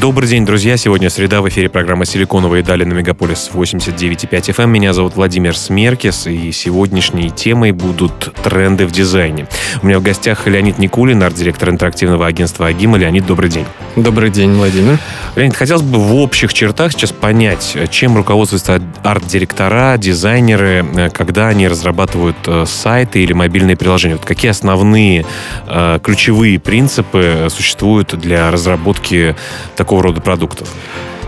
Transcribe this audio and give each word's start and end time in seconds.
Добрый 0.00 0.28
день, 0.28 0.44
друзья. 0.44 0.76
Сегодня 0.76 1.08
среда. 1.08 1.40
В 1.40 1.48
эфире 1.48 1.68
программа 1.68 2.04
«Силиконовые 2.04 2.64
дали» 2.64 2.82
на 2.82 2.94
Мегаполис 2.94 3.50
89.5 3.54 4.28
FM. 4.28 4.64
Эм. 4.64 4.70
Меня 4.72 4.92
зовут 4.92 5.14
Владимир 5.14 5.56
Смеркис, 5.56 6.26
и 6.26 6.50
сегодняшней 6.50 7.30
темой 7.30 7.70
будут 7.70 8.34
тренды 8.42 8.86
в 8.86 8.90
дизайне. 8.90 9.46
У 9.82 9.86
меня 9.86 10.00
в 10.00 10.02
гостях 10.02 10.48
Леонид 10.48 10.78
Никулин, 10.78 11.22
арт-директор 11.22 11.70
интерактивного 11.70 12.26
агентства 12.26 12.66
«Агима». 12.66 12.98
Леонид, 12.98 13.24
добрый 13.24 13.48
день. 13.48 13.66
Добрый 13.94 14.30
день, 14.30 14.54
Владимир. 14.54 14.98
Леонид, 15.36 15.54
хотелось 15.54 15.82
бы 15.82 15.98
в 15.98 16.16
общих 16.16 16.52
чертах 16.52 16.90
сейчас 16.92 17.12
понять, 17.12 17.76
чем 17.90 18.16
руководствуются 18.16 18.82
арт-директора, 19.04 19.96
дизайнеры, 19.96 21.10
когда 21.14 21.48
они 21.48 21.68
разрабатывают 21.68 22.36
э, 22.46 22.64
сайты 22.66 23.20
или 23.20 23.32
мобильные 23.32 23.76
приложения. 23.76 24.16
Вот 24.16 24.24
какие 24.24 24.50
основные 24.50 25.24
э, 25.68 26.00
ключевые 26.02 26.58
принципы 26.58 27.46
существуют 27.48 28.18
для 28.18 28.50
разработки 28.50 29.36
такого 29.84 30.02
рода 30.02 30.20
продуктов? 30.22 30.68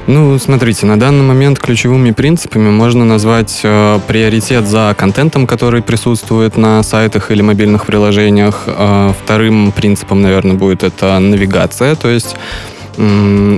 Ну, 0.07 0.39
смотрите, 0.39 0.87
на 0.87 0.99
данный 0.99 1.25
момент 1.25 1.59
ключевыми 1.59 2.13
принципами 2.13 2.71
можно 2.71 3.05
назвать 3.05 3.61
э, 3.65 3.99
приоритет 4.07 4.67
за 4.67 4.95
контентом, 4.97 5.47
который 5.47 5.83
присутствует 5.83 6.57
на 6.57 6.83
сайтах 6.83 7.31
или 7.31 7.43
мобильных 7.43 7.87
приложениях. 7.87 8.63
Э, 8.67 9.13
вторым 9.23 9.73
принципом, 9.73 10.23
наверное, 10.23 10.55
будет 10.55 10.85
это 10.85 11.19
навигация, 11.19 11.97
то 11.97 12.09
есть 12.09 12.37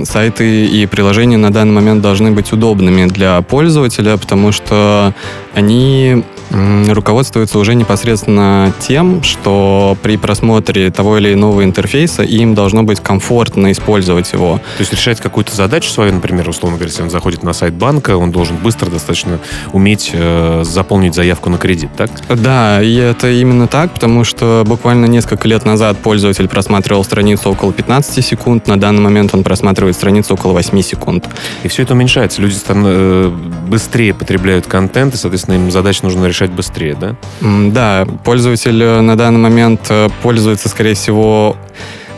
сайты 0.03 0.65
и 0.65 0.85
приложения 0.85 1.37
на 1.37 1.49
данный 1.49 1.71
момент 1.71 2.01
должны 2.01 2.31
быть 2.31 2.51
удобными 2.51 3.05
для 3.05 3.41
пользователя, 3.41 4.17
потому 4.17 4.51
что 4.51 5.13
они 5.55 6.25
руководствуются 6.49 7.59
уже 7.59 7.75
непосредственно 7.75 8.73
тем, 8.79 9.23
что 9.23 9.97
при 10.01 10.17
просмотре 10.17 10.91
того 10.91 11.17
или 11.17 11.33
иного 11.33 11.63
интерфейса 11.63 12.23
им 12.23 12.55
должно 12.55 12.83
быть 12.83 12.99
комфортно 12.99 13.71
использовать 13.71 14.31
его. 14.33 14.57
То 14.77 14.81
есть 14.81 14.93
решать 14.93 15.19
какую-то 15.19 15.55
задачу 15.55 15.89
свою, 15.89 16.13
например, 16.13 16.49
условно 16.49 16.77
говоря, 16.77 16.89
если 16.89 17.03
он 17.03 17.09
заходит 17.09 17.43
на 17.43 17.53
сайт 17.53 17.73
банка, 17.73 18.17
он 18.17 18.31
должен 18.31 18.57
быстро 18.57 18.89
достаточно 18.89 19.39
уметь 19.73 20.11
э, 20.13 20.63
заполнить 20.63 21.13
заявку 21.13 21.49
на 21.49 21.57
кредит, 21.57 21.89
так? 21.95 22.09
Да, 22.29 22.81
и 22.81 22.95
это 22.95 23.29
именно 23.29 23.67
так, 23.67 23.93
потому 23.93 24.23
что 24.23 24.63
буквально 24.65 25.05
несколько 25.05 25.47
лет 25.47 25.65
назад 25.65 25.97
пользователь 25.99 26.47
просматривал 26.47 27.03
страницу 27.03 27.51
около 27.51 27.73
15 27.73 28.25
секунд, 28.25 28.67
на 28.67 28.79
данный 28.79 29.01
момент 29.01 29.33
он 29.33 29.43
просматривает 29.43 29.95
страницу 29.95 30.33
около 30.33 30.53
8 30.53 30.81
секунд. 30.81 31.27
И 31.63 31.67
все 31.67 31.83
это 31.83 31.93
уменьшается. 31.93 32.41
Люди 32.41 32.55
э, 32.67 33.31
быстрее 33.67 34.13
потребляют 34.13 34.65
контент, 34.65 35.13
и, 35.13 35.17
соответственно, 35.17 35.55
им 35.55 35.71
задач 35.71 36.01
нужно 36.01 36.25
решать 36.25 36.38
решать 36.39 36.51
быстрее, 36.51 36.95
да? 36.95 37.15
Да, 37.41 38.07
пользователь 38.23 38.81
э, 38.81 39.01
на 39.01 39.17
данный 39.17 39.39
момент 39.39 39.81
э, 39.89 40.07
пользуется, 40.23 40.69
скорее 40.69 40.93
всего, 40.93 41.57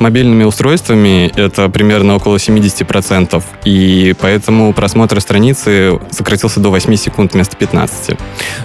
мобильными 0.02 0.44
устройствами 0.44 1.32
это 1.36 1.70
примерно 1.70 2.16
около 2.16 2.36
70%, 2.38 3.42
и 3.64 4.16
поэтому 4.20 4.74
просмотр 4.74 5.22
страницы 5.22 6.00
сократился 6.10 6.60
до 6.60 6.70
8 6.70 6.96
секунд 6.96 7.34
вместо 7.34 7.56
15. 7.56 8.18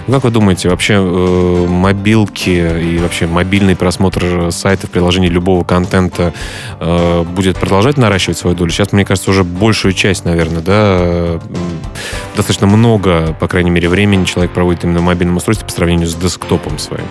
Ну, 0.07 0.13
как 0.13 0.23
вы 0.23 0.31
думаете, 0.31 0.69
вообще 0.69 0.95
э, 0.95 1.65
мобилки 1.67 2.49
и 2.49 2.97
вообще 2.97 3.27
мобильный 3.27 3.75
просмотр 3.75 4.51
сайтов, 4.51 4.89
приложений 4.89 5.29
любого 5.29 5.63
контента 5.63 6.33
э, 6.79 7.23
будет 7.23 7.57
продолжать 7.57 7.97
наращивать 7.97 8.37
свою 8.37 8.55
долю? 8.55 8.71
Сейчас, 8.71 8.91
мне 8.91 9.05
кажется, 9.05 9.29
уже 9.29 9.43
большую 9.43 9.93
часть, 9.93 10.25
наверное, 10.25 10.61
да, 10.61 11.39
достаточно 12.35 12.67
много, 12.67 13.35
по 13.39 13.47
крайней 13.47 13.69
мере, 13.69 13.87
времени 13.89 14.25
человек 14.25 14.51
проводит 14.51 14.83
именно 14.83 14.99
в 14.99 15.03
мобильном 15.03 15.37
устройстве 15.37 15.65
по 15.67 15.71
сравнению 15.71 16.07
с 16.07 16.15
десктопом 16.15 16.79
своим. 16.79 17.05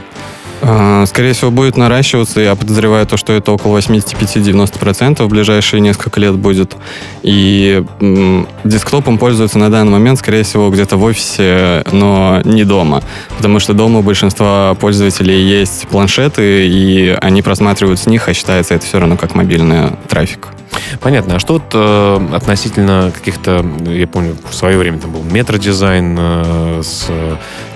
А, 0.63 1.05
скорее 1.07 1.33
всего, 1.33 1.51
будет 1.51 1.77
наращиваться. 1.77 2.41
Я 2.41 2.55
подозреваю 2.55 3.07
то, 3.07 3.17
что 3.17 3.33
это 3.33 3.53
около 3.53 3.79
85-90% 3.79 5.23
в 5.23 5.29
ближайшие 5.29 5.81
несколько 5.81 6.21
лет 6.21 6.35
будет. 6.35 6.77
И 7.23 7.85
десктопом 8.65 9.19
пользуются 9.19 9.59
на 9.59 9.71
данный 9.71 9.93
момент, 9.93 10.19
скорее 10.19 10.43
всего, 10.43 10.71
где-то 10.71 10.97
в 10.97 11.05
офисе, 11.05 11.85
но 11.93 12.41
не 12.45 12.65
дома. 12.65 13.03
Потому 13.37 13.59
что 13.59 13.75
дома 13.75 14.01
у 14.01 14.03
большинства 14.03 14.75
пользователей 14.75 15.43
есть 15.43 15.87
планшеты, 15.89 16.67
и 16.67 17.17
они 17.21 17.43
просматривают 17.43 18.01
с 18.01 18.07
них, 18.07 18.29
а 18.29 18.35
считается 18.35 18.75
это 18.75 18.87
все 18.87 18.99
равно 18.99 19.17
как 19.17 19.35
мобильный 19.35 19.91
трафик. 20.09 20.49
Понятно. 21.07 21.37
А 21.37 21.39
что 21.39 21.53
вот 21.53 21.63
э, 21.73 22.35
относительно 22.35 23.13
каких-то, 23.15 23.65
я 23.87 24.09
помню, 24.09 24.37
в 24.51 24.53
свое 24.53 24.77
время 24.77 24.99
там 24.99 25.13
был 25.13 25.23
метродизайн 25.23 26.17
э, 26.19 26.83
с 26.83 27.09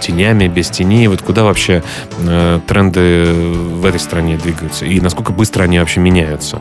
тенями, 0.01 0.49
без 0.49 0.69
теней. 0.69 1.07
Вот 1.07 1.23
куда 1.23 1.45
вообще 1.45 1.85
э, 2.19 2.61
тренды 2.67 3.27
в 3.33 3.85
этой 3.85 4.01
стране 4.01 4.37
двигаются? 4.37 4.85
И 4.85 4.99
насколько 4.99 5.31
быстро 5.31 5.63
они 5.63 5.79
вообще 5.79 6.01
меняются? 6.01 6.61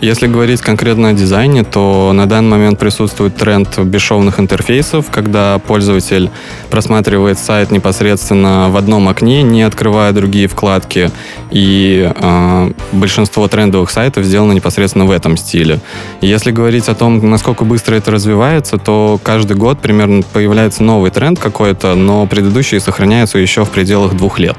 Если 0.00 0.26
говорить 0.26 0.60
конкретно 0.60 1.10
о 1.10 1.12
дизайне, 1.12 1.64
то 1.64 2.12
на 2.12 2.26
данный 2.26 2.50
момент 2.50 2.78
присутствует 2.78 3.36
тренд 3.36 3.78
бесшовных 3.78 4.40
интерфейсов, 4.40 5.10
когда 5.10 5.58
пользователь 5.58 6.30
просматривает 6.70 7.38
сайт 7.38 7.70
непосредственно 7.70 8.68
в 8.70 8.76
одном 8.76 9.08
окне, 9.08 9.42
не 9.42 9.62
открывая 9.62 10.12
другие 10.12 10.48
вкладки. 10.48 11.10
И 11.50 12.10
э, 12.14 12.72
большинство 12.92 13.46
трендовых 13.48 13.90
сайтов 13.90 14.24
сделано 14.24 14.52
непосредственно 14.52 15.04
в 15.04 15.10
этом 15.10 15.36
стиле. 15.36 15.80
Если 16.20 16.50
говорить 16.50 16.88
о 16.88 16.94
том, 16.94 17.30
насколько 17.30 17.64
быстро 17.64 17.94
это 17.94 18.10
развивается, 18.10 18.78
то 18.78 19.20
каждый 19.22 19.56
год 19.56 19.80
примерно 19.80 20.22
появляется 20.22 20.82
новый 20.82 21.10
тренд 21.10 21.38
какой-то, 21.38 21.94
но 21.94 22.26
предыдущие 22.26 22.80
сохраняются 22.80 23.38
еще 23.38 23.64
в 23.64 23.70
пределах 23.70 24.14
двух 24.14 24.38
лет. 24.38 24.56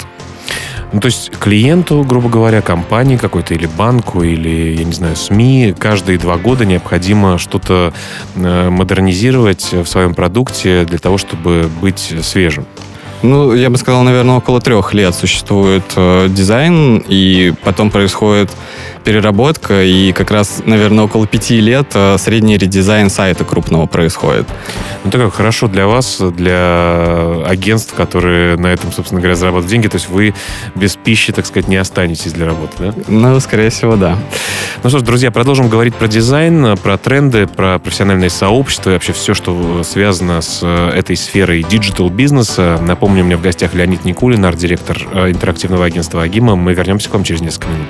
Ну, 0.94 1.00
то 1.00 1.08
есть 1.08 1.32
клиенту, 1.40 2.04
грубо 2.08 2.30
говоря, 2.30 2.62
компании 2.62 3.18
какой-то 3.18 3.56
или 3.56 3.66
банку, 3.66 4.22
или, 4.22 4.76
я 4.78 4.84
не 4.84 4.94
знаю, 4.94 5.16
СМИ, 5.16 5.74
каждые 5.78 6.20
два 6.20 6.38
года 6.38 6.66
необходимо 6.66 7.40
что-то 7.40 7.94
э, 8.36 8.70
модернизировать 8.70 9.74
в 9.74 9.86
своем 9.86 10.14
продукте 10.14 10.86
для 10.86 11.00
того, 11.00 11.18
чтобы 11.18 11.68
быть 11.82 12.14
свежим. 12.22 12.68
Ну, 13.24 13.56
я 13.56 13.72
бы 13.72 13.78
сказал, 13.78 14.04
наверное, 14.04 14.36
около 14.36 14.62
трех 14.62 14.94
лет 14.94 15.16
существует 15.16 15.84
э, 15.96 16.28
дизайн, 16.30 17.04
и 17.08 17.54
потом 17.64 17.90
происходит 17.90 18.52
переработка, 19.04 19.84
и 19.84 20.12
как 20.12 20.32
раз, 20.32 20.62
наверное, 20.66 21.06
около 21.06 21.28
пяти 21.28 21.60
лет 21.60 21.92
э, 21.94 22.18
средний 22.18 22.58
редизайн 22.58 23.10
сайта 23.10 23.44
крупного 23.44 23.86
происходит. 23.86 24.48
Ну, 25.04 25.12
так 25.12 25.22
как 25.22 25.34
хорошо 25.34 25.68
для 25.68 25.88
вас, 25.88 26.20
для 26.20 27.44
агентств, 27.46 27.94
которые 27.94 28.58
на 28.58 28.68
этом, 28.68 28.92
собственно 28.92 29.22
говоря, 29.22 29.36
зарабатывают 29.36 29.70
деньги, 29.70 29.88
то 29.88 29.96
есть 29.96 30.10
вы 30.10 30.34
без 30.76 30.96
пищи, 30.96 31.34
так 31.34 31.46
сказать, 31.46 31.68
не 31.68 31.78
останетесь 31.78 32.34
для 32.34 32.46
работы, 32.46 32.76
да? 32.80 32.94
Ну, 33.08 33.40
скорее 33.40 33.70
всего, 33.70 33.96
да. 33.96 34.18
Ну 34.84 34.90
что 34.90 35.00
ж, 35.00 35.02
друзья, 35.02 35.32
продолжим 35.32 35.70
говорить 35.70 35.96
про 35.96 36.08
дизайн, 36.08 36.78
про 36.78 36.98
тренды, 36.98 37.48
про 37.48 37.80
профессиональное 37.80 38.30
сообщество 38.30 38.90
и 38.90 38.94
вообще 38.94 39.14
все, 39.14 39.34
что 39.34 39.84
связано 39.84 40.42
с 40.42 40.60
э, 40.62 40.90
этой 40.96 41.16
сферой 41.16 41.64
digital-бизнеса. 41.64 42.80
Напомню, 42.82 43.24
у 43.24 43.26
меня 43.26 43.38
в 43.38 43.42
гостях 43.42 43.74
Леонид 43.74 44.06
Никулин, 44.06 44.46
арт-директор 44.46 44.98
э, 45.14 45.32
интерактивного 45.32 45.86
агентства 45.86 46.24
«AGIMA». 46.24 46.56
Мы 46.56 46.74
вернемся 46.74 47.10
к 47.10 47.14
вам 47.14 47.24
через 47.24 47.42
несколько 47.42 47.68
минут. 47.68 47.90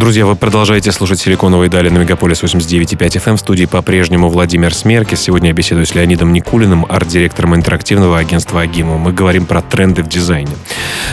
Друзья, 0.00 0.24
вы 0.24 0.34
продолжаете 0.34 0.92
слушать 0.92 1.20
«Силиконовые 1.20 1.68
дали» 1.68 1.90
на 1.90 1.98
Мегаполис 1.98 2.42
89.5 2.42 2.96
FM. 2.96 3.28
Эм. 3.28 3.36
В 3.36 3.40
студии 3.40 3.66
по-прежнему 3.66 4.30
Владимир 4.30 4.74
Смерки. 4.74 5.14
Сегодня 5.14 5.48
я 5.48 5.52
беседую 5.52 5.84
с 5.84 5.94
Леонидом 5.94 6.32
Никулиным, 6.32 6.86
арт-директором 6.88 7.54
интерактивного 7.54 8.18
агентства 8.18 8.62
«Агиму». 8.62 8.96
Мы 8.96 9.12
говорим 9.12 9.44
про 9.44 9.60
тренды 9.60 10.02
в 10.02 10.08
дизайне. 10.08 10.52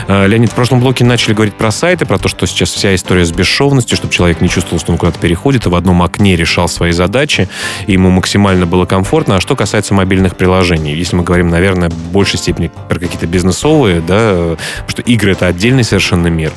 А, 0.08 0.26
Леонид, 0.26 0.54
в 0.54 0.56
прошлом 0.56 0.80
блоке 0.80 1.04
начали 1.04 1.34
говорить 1.34 1.56
про 1.56 1.70
сайты, 1.70 2.06
про 2.06 2.18
то, 2.18 2.30
что 2.30 2.48
сейчас 2.48 2.70
вся 2.70 2.96
история 2.96 3.26
с 3.26 3.32
бесшовностью, 3.34 3.98
чтобы 3.98 4.14
человек 4.14 4.40
не 4.40 4.48
чувствовал, 4.48 4.80
что 4.80 4.94
он 4.94 4.98
куда-то 4.98 5.20
переходит, 5.20 5.66
и 5.66 5.70
в 5.70 5.76
одном 5.76 6.02
окне 6.02 6.38
решал 6.38 6.70
свои 6.70 6.94
задачи, 6.94 7.50
и 7.88 7.92
ему 7.92 8.10
максимально 8.10 8.66
было 8.66 8.86
комфортно. 8.86 9.36
А 9.36 9.42
что 9.42 9.58
касается 9.58 9.96
мобильных 9.96 10.38
приложений, 10.38 10.94
если 10.94 11.18
мы 11.18 11.24
говорим, 11.24 11.50
наверное, 11.50 11.90
в 11.90 12.12
большей 12.14 12.40
степени 12.40 12.72
про 12.88 13.00
какие-то 13.00 13.28
бизнесовые, 13.28 14.00
да, 14.00 14.56
потому 14.78 14.90
что 14.90 15.02
игры— 15.02 15.32
это 15.34 15.48
отдельный 15.48 15.84
совершенно 15.84 16.28
мир. 16.28 16.54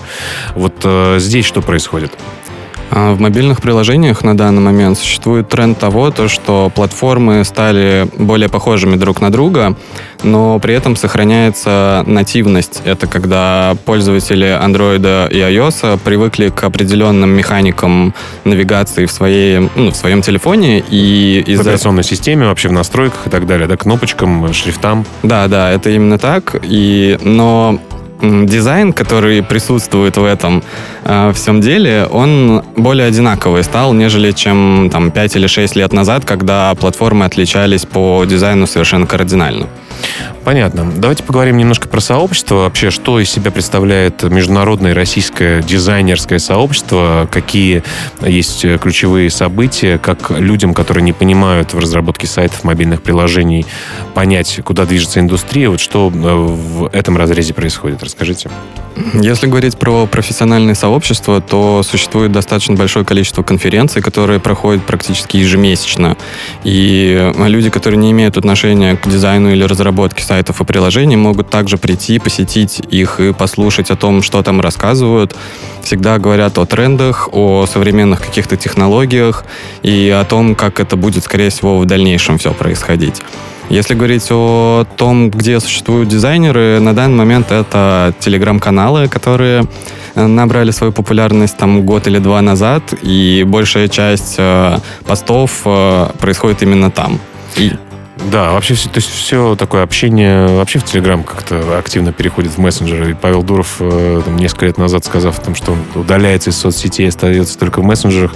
Вот 0.55 0.75
э, 0.85 1.17
здесь 1.19 1.45
что 1.45 1.61
происходит? 1.61 2.20
А 2.91 3.15
в 3.15 3.21
мобильных 3.21 3.61
приложениях 3.61 4.25
на 4.25 4.37
данный 4.37 4.61
момент 4.61 4.99
существует 4.99 5.49
тренд 5.49 5.79
того, 5.79 6.11
то, 6.11 6.29
что 6.29 6.71
платформы 6.75 7.45
стали 7.45 8.09
более 8.19 8.49
похожими 8.49 8.97
друг 8.97 9.21
на 9.21 9.31
друга, 9.31 9.77
но 10.23 10.59
при 10.59 10.75
этом 10.75 10.97
сохраняется 10.97 12.03
нативность. 12.07 12.83
Это 12.85 13.07
когда 13.07 13.77
пользователи 13.85 14.49
Android 14.49 15.31
и 15.31 15.39
iOS 15.39 15.99
привыкли 16.05 16.49
к 16.49 16.65
определенным 16.65 17.31
механикам 17.31 18.13
навигации 18.45 19.07
в, 19.07 19.13
своей, 19.13 19.71
ну, 19.77 19.91
в 19.91 19.97
своем 19.97 20.21
телефоне 20.23 20.83
и 20.91 21.45
из-за... 21.47 21.63
В 21.63 21.67
операционной 21.67 22.05
системе, 22.05 22.47
вообще 22.47 22.69
в 22.69 22.73
настройках 22.73 23.27
и 23.27 23.31
так 23.31 23.47
далее, 23.47 23.69
да, 23.69 23.77
кнопочкам, 23.77 24.53
шрифтам. 24.53 25.07
Да, 25.23 25.47
да, 25.47 25.71
это 25.71 25.91
именно 25.91 26.19
так. 26.19 26.57
И... 26.63 27.19
Но 27.23 27.79
дизайн, 28.23 28.93
который 28.93 29.43
присутствует 29.43 30.17
в 30.17 30.25
этом 30.25 30.63
э, 31.05 31.33
всем 31.35 31.61
деле, 31.61 32.07
он 32.11 32.63
более 32.77 33.07
одинаковый 33.07 33.65
стал, 33.65 33.93
нежели 33.93 34.33
чем 34.33 34.91
там 34.93 35.11
5 35.11 35.37
или 35.37 35.47
6 35.47 35.77
лет 35.77 35.93
назад, 35.93 36.25
когда 36.25 36.75
платформы 36.75 37.25
отличались 37.25 37.87
по 37.87 38.25
дизайну 38.25 38.67
совершенно 38.67 39.07
кардинально. 39.07 39.67
Понятно. 40.51 40.91
Давайте 40.97 41.23
поговорим 41.23 41.59
немножко 41.59 41.87
про 41.87 42.01
сообщество. 42.01 42.57
Вообще, 42.57 42.91
что 42.91 43.21
из 43.21 43.31
себя 43.31 43.53
представляет 43.53 44.25
международное 44.25 44.95
российское 44.95 45.63
дизайнерское 45.63 46.41
сообщество? 46.41 47.29
Какие 47.31 47.85
есть 48.21 48.67
ключевые 48.81 49.31
события? 49.31 49.97
Как 49.97 50.33
людям, 50.33 50.75
которые 50.75 51.05
не 51.05 51.13
понимают 51.13 51.73
в 51.73 51.79
разработке 51.79 52.27
сайтов, 52.27 52.65
мобильных 52.65 53.01
приложений, 53.01 53.65
понять, 54.13 54.59
куда 54.65 54.87
движется 54.87 55.21
индустрия? 55.21 55.71
Вот 55.71 55.79
что 55.79 56.11
э, 56.13 56.19
в 56.19 56.91
этом 56.93 57.17
разрезе 57.17 57.55
происходит? 57.55 58.03
Расскажите. 58.03 58.51
Если 59.15 59.47
говорить 59.47 59.79
про 59.79 60.07
профессиональное 60.07 60.75
сообщество, 60.75 61.41
то 61.41 61.83
существует 61.83 62.33
достаточно 62.33 62.75
большое 62.75 63.05
количество 63.05 63.45
конференций, 63.45 64.03
которые 64.03 64.41
проходят 64.41 64.85
практически 64.85 65.37
ежемесячно. 65.37 66.17
И 66.65 67.33
люди, 67.37 67.71
которые 67.71 67.99
не 67.99 68.11
имеют 68.11 68.37
отношения 68.37 68.97
к 68.97 69.09
дизайну 69.09 69.53
или 69.53 69.63
разработке 69.63 70.23
сайтов 70.41 70.61
и 70.61 70.65
приложений, 70.65 71.17
могут 71.17 71.51
также 71.51 71.77
прийти, 71.77 72.19
посетить 72.19 72.81
их 72.95 73.21
и 73.21 73.33
послушать 73.33 73.91
о 73.91 73.97
том, 73.97 74.23
что 74.23 74.43
там 74.43 74.61
рассказывают. 74.61 75.37
Всегда 75.83 76.19
говорят 76.19 76.59
о 76.59 76.65
трендах, 76.65 77.29
о 77.33 77.67
современных 77.67 78.21
каких-то 78.21 78.57
технологиях 78.57 79.45
и 79.83 80.09
о 80.09 80.25
том, 80.25 80.55
как 80.55 80.81
это 80.81 80.97
будет, 80.97 81.25
скорее 81.25 81.51
всего, 81.51 81.79
в 81.79 81.85
дальнейшем 81.85 82.39
все 82.39 82.53
происходить. 82.53 83.23
Если 83.71 83.95
говорить 83.95 84.27
о 84.31 84.85
том, 84.97 85.31
где 85.31 85.61
существуют 85.61 86.09
дизайнеры, 86.09 86.81
на 86.81 86.93
данный 86.93 87.17
момент 87.17 87.53
это 87.53 88.13
телеграм-каналы, 88.19 89.09
которые 89.09 89.65
э, 90.15 90.27
набрали 90.27 90.73
свою 90.73 90.93
популярность 90.93 91.59
там 91.59 91.83
год 91.83 92.07
или 92.07 92.19
два 92.19 92.41
назад, 92.41 92.83
и 93.03 93.45
большая 93.47 93.89
часть 93.89 94.37
э, 94.39 94.79
постов 95.05 95.63
э, 95.67 96.07
происходит 96.19 96.63
именно 96.63 96.91
там. 96.91 97.21
И 97.59 97.73
да, 98.31 98.53
вообще 98.53 98.75
все, 98.75 98.89
то 98.89 98.99
есть 98.99 99.11
все 99.11 99.57
такое 99.57 99.83
общение 99.83 100.47
вообще 100.47 100.79
в 100.79 100.85
Телеграм 100.85 101.25
как-то 101.25 101.79
активно 101.79 102.13
переходит 102.13 102.53
в 102.53 102.59
мессенджеры. 102.59 103.13
И 103.13 103.15
Павел 103.15 103.43
Дуров 103.43 103.77
там, 103.79 104.37
несколько 104.37 104.67
лет 104.67 104.79
назад, 104.79 105.05
сказав, 105.05 105.41
там, 105.41 105.55
что 105.55 105.73
он 105.73 105.79
удаляется 105.95 106.51
из 106.51 106.57
соцсетей, 106.57 107.09
остается 107.09 107.59
только 107.59 107.81
в 107.81 107.85
мессенджерах, 107.85 108.35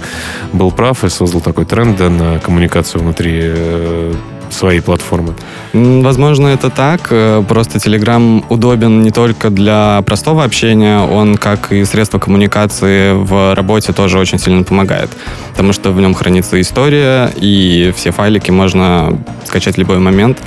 был 0.53 0.71
прав 0.71 1.03
и 1.03 1.09
создал 1.09 1.41
такой 1.41 1.65
тренд 1.65 1.97
да, 1.97 2.09
на 2.09 2.39
коммуникацию 2.39 3.01
внутри 3.01 4.13
своей 4.49 4.81
платформы? 4.81 5.33
Возможно, 5.73 6.47
это 6.47 6.69
так. 6.69 7.07
Э, 7.09 7.43
просто 7.47 7.77
Telegram 7.77 8.43
удобен 8.49 9.01
не 9.01 9.11
только 9.11 9.49
для 9.49 10.01
простого 10.05 10.43
общения, 10.43 10.99
он, 10.99 11.37
как 11.37 11.71
и 11.71 11.83
средство 11.85 12.19
коммуникации 12.19 13.13
в 13.13 13.53
работе, 13.55 13.93
тоже 13.93 14.19
очень 14.19 14.39
сильно 14.39 14.63
помогает. 14.63 15.09
Потому 15.51 15.73
что 15.73 15.91
в 15.91 15.99
нем 15.99 16.13
хранится 16.13 16.59
история, 16.59 17.31
и 17.35 17.93
все 17.95 18.11
файлики 18.11 18.51
можно 18.51 19.17
скачать 19.45 19.75
в 19.75 19.79
любой 19.79 19.99
момент. 19.99 20.39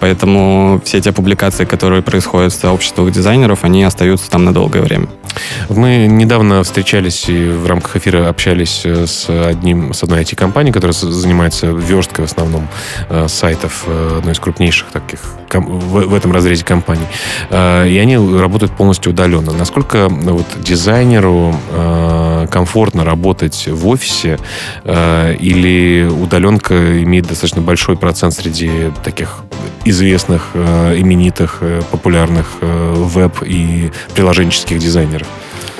Поэтому 0.00 0.80
все 0.84 1.00
те 1.00 1.12
публикации, 1.12 1.64
которые 1.64 2.02
происходят 2.02 2.52
в 2.52 2.60
сообществах 2.60 3.10
дизайнеров, 3.12 3.64
они 3.64 3.82
остаются 3.82 4.30
там 4.30 4.44
на 4.44 4.52
долгое 4.52 4.82
время. 4.82 5.06
Мы 5.68 6.06
недавно 6.06 6.62
встречались 6.62 7.28
и 7.28 7.48
в 7.48 7.66
рамках 7.66 7.96
эфира 7.96 8.28
общались 8.28 8.82
э, 8.84 9.06
с 9.06 9.28
одним, 9.28 9.92
с 9.92 10.02
одной 10.02 10.22
IT-компанией, 10.22 10.72
которая 10.72 10.94
занимается 10.94 11.66
версткой 11.66 12.26
в 12.26 12.30
основном 12.30 12.68
э, 13.08 13.26
сайтов 13.46 13.84
э, 13.86 14.16
одной 14.18 14.32
из 14.32 14.40
крупнейших 14.40 14.88
таких 14.88 15.20
в, 15.52 16.12
этом 16.12 16.32
разрезе 16.32 16.64
компаний. 16.64 17.06
И 17.50 17.98
они 18.02 18.16
работают 18.16 18.72
полностью 18.72 19.12
удаленно. 19.12 19.52
Насколько 19.52 20.08
вот 20.08 20.46
дизайнеру 20.58 21.54
комфортно 22.50 23.04
работать 23.04 23.68
в 23.68 23.86
офисе 23.86 24.38
или 24.84 26.06
удаленка 26.10 27.02
имеет 27.02 27.28
достаточно 27.28 27.62
большой 27.62 27.96
процент 27.96 28.34
среди 28.34 28.90
таких 29.04 29.38
известных, 29.84 30.50
именитых, 30.54 31.62
популярных 31.90 32.46
веб 32.60 33.42
и 33.42 33.92
приложенческих 34.14 34.78
дизайнеров? 34.78 35.28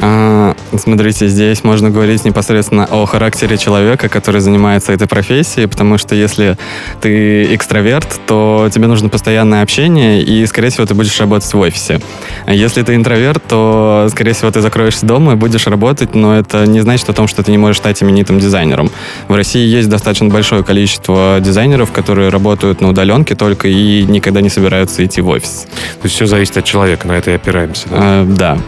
А, 0.01 0.55
смотрите, 0.77 1.29
здесь 1.29 1.65
можно 1.65 1.91
говорить 1.91 2.25
непосредственно 2.25 2.85
о 2.85 3.07
характере 3.07 3.57
человека, 3.57 4.09
который 4.09 4.41
занимается 4.41 4.93
этой 4.93 5.07
профессией, 5.07 5.67
потому 5.67 5.99
что 5.99 6.15
если 6.15 6.57
ты 7.01 7.55
экстраверт, 7.55 8.21
то 8.27 8.69
тебе 8.73 8.87
нужно 8.87 9.09
постоянное 9.09 9.63
общение, 9.63 10.23
и, 10.23 10.45
скорее 10.47 10.71
всего, 10.71 10.87
ты 10.87 10.95
будешь 10.95 11.19
работать 11.21 11.53
в 11.53 11.59
офисе. 11.59 12.01
А 12.47 12.53
если 12.53 12.83
ты 12.83 12.95
интроверт, 12.95 13.43
то, 13.49 14.09
скорее 14.11 14.33
всего, 14.33 14.51
ты 14.51 14.61
закроешься 14.61 15.07
дома 15.07 15.33
и 15.33 15.37
будешь 15.37 15.67
работать, 15.67 16.15
но 16.15 16.37
это 16.37 16.67
не 16.67 16.81
значит 16.81 17.09
о 17.09 17.13
том, 17.13 17.29
что 17.29 17.43
ты 17.43 17.51
не 17.51 17.59
можешь 17.59 17.79
стать 17.79 18.03
именитым 18.03 18.39
дизайнером. 18.39 18.91
В 19.29 19.35
России 19.35 19.67
есть 19.67 19.89
достаточно 19.89 20.29
большое 20.29 20.63
количество 20.65 21.39
дизайнеров, 21.41 21.93
которые 21.93 22.29
работают 22.29 22.81
на 22.81 22.89
удаленке 22.89 23.35
только 23.35 23.69
и 23.69 24.05
никогда 24.05 24.41
не 24.41 24.49
собираются 24.49 25.05
идти 25.05 25.21
в 25.21 25.29
офис. 25.29 25.67
То 26.01 26.05
есть 26.05 26.17
все 26.17 26.27
зависит 26.27 26.57
от 26.57 26.65
человека, 26.65 27.07
на 27.07 27.13
это 27.13 27.31
и 27.31 27.35
опираемся, 27.35 27.89
да? 27.89 27.97
А, 27.99 28.25
да. 28.25 28.59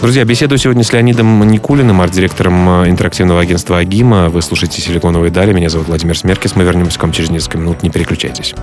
Друзья, 0.00 0.24
беседую 0.24 0.58
сегодня 0.60 0.84
с 0.84 0.92
Леонидом 0.92 1.42
Никулиным, 1.48 2.02
арт-директором 2.02 2.82
э, 2.82 2.90
интерактивного 2.90 3.40
агентства 3.40 3.78
«Агима». 3.78 4.28
Вы 4.28 4.42
слушаете 4.42 4.82
«Силиконовые 4.82 5.30
дали». 5.30 5.54
Меня 5.54 5.70
зовут 5.70 5.88
Владимир 5.88 6.16
Смеркис. 6.16 6.54
Мы 6.54 6.64
вернемся 6.64 6.98
к 6.98 7.02
вам 7.02 7.12
через 7.12 7.30
несколько 7.30 7.56
минут. 7.56 7.82
Не 7.82 7.88
переключайтесь. 7.88 8.54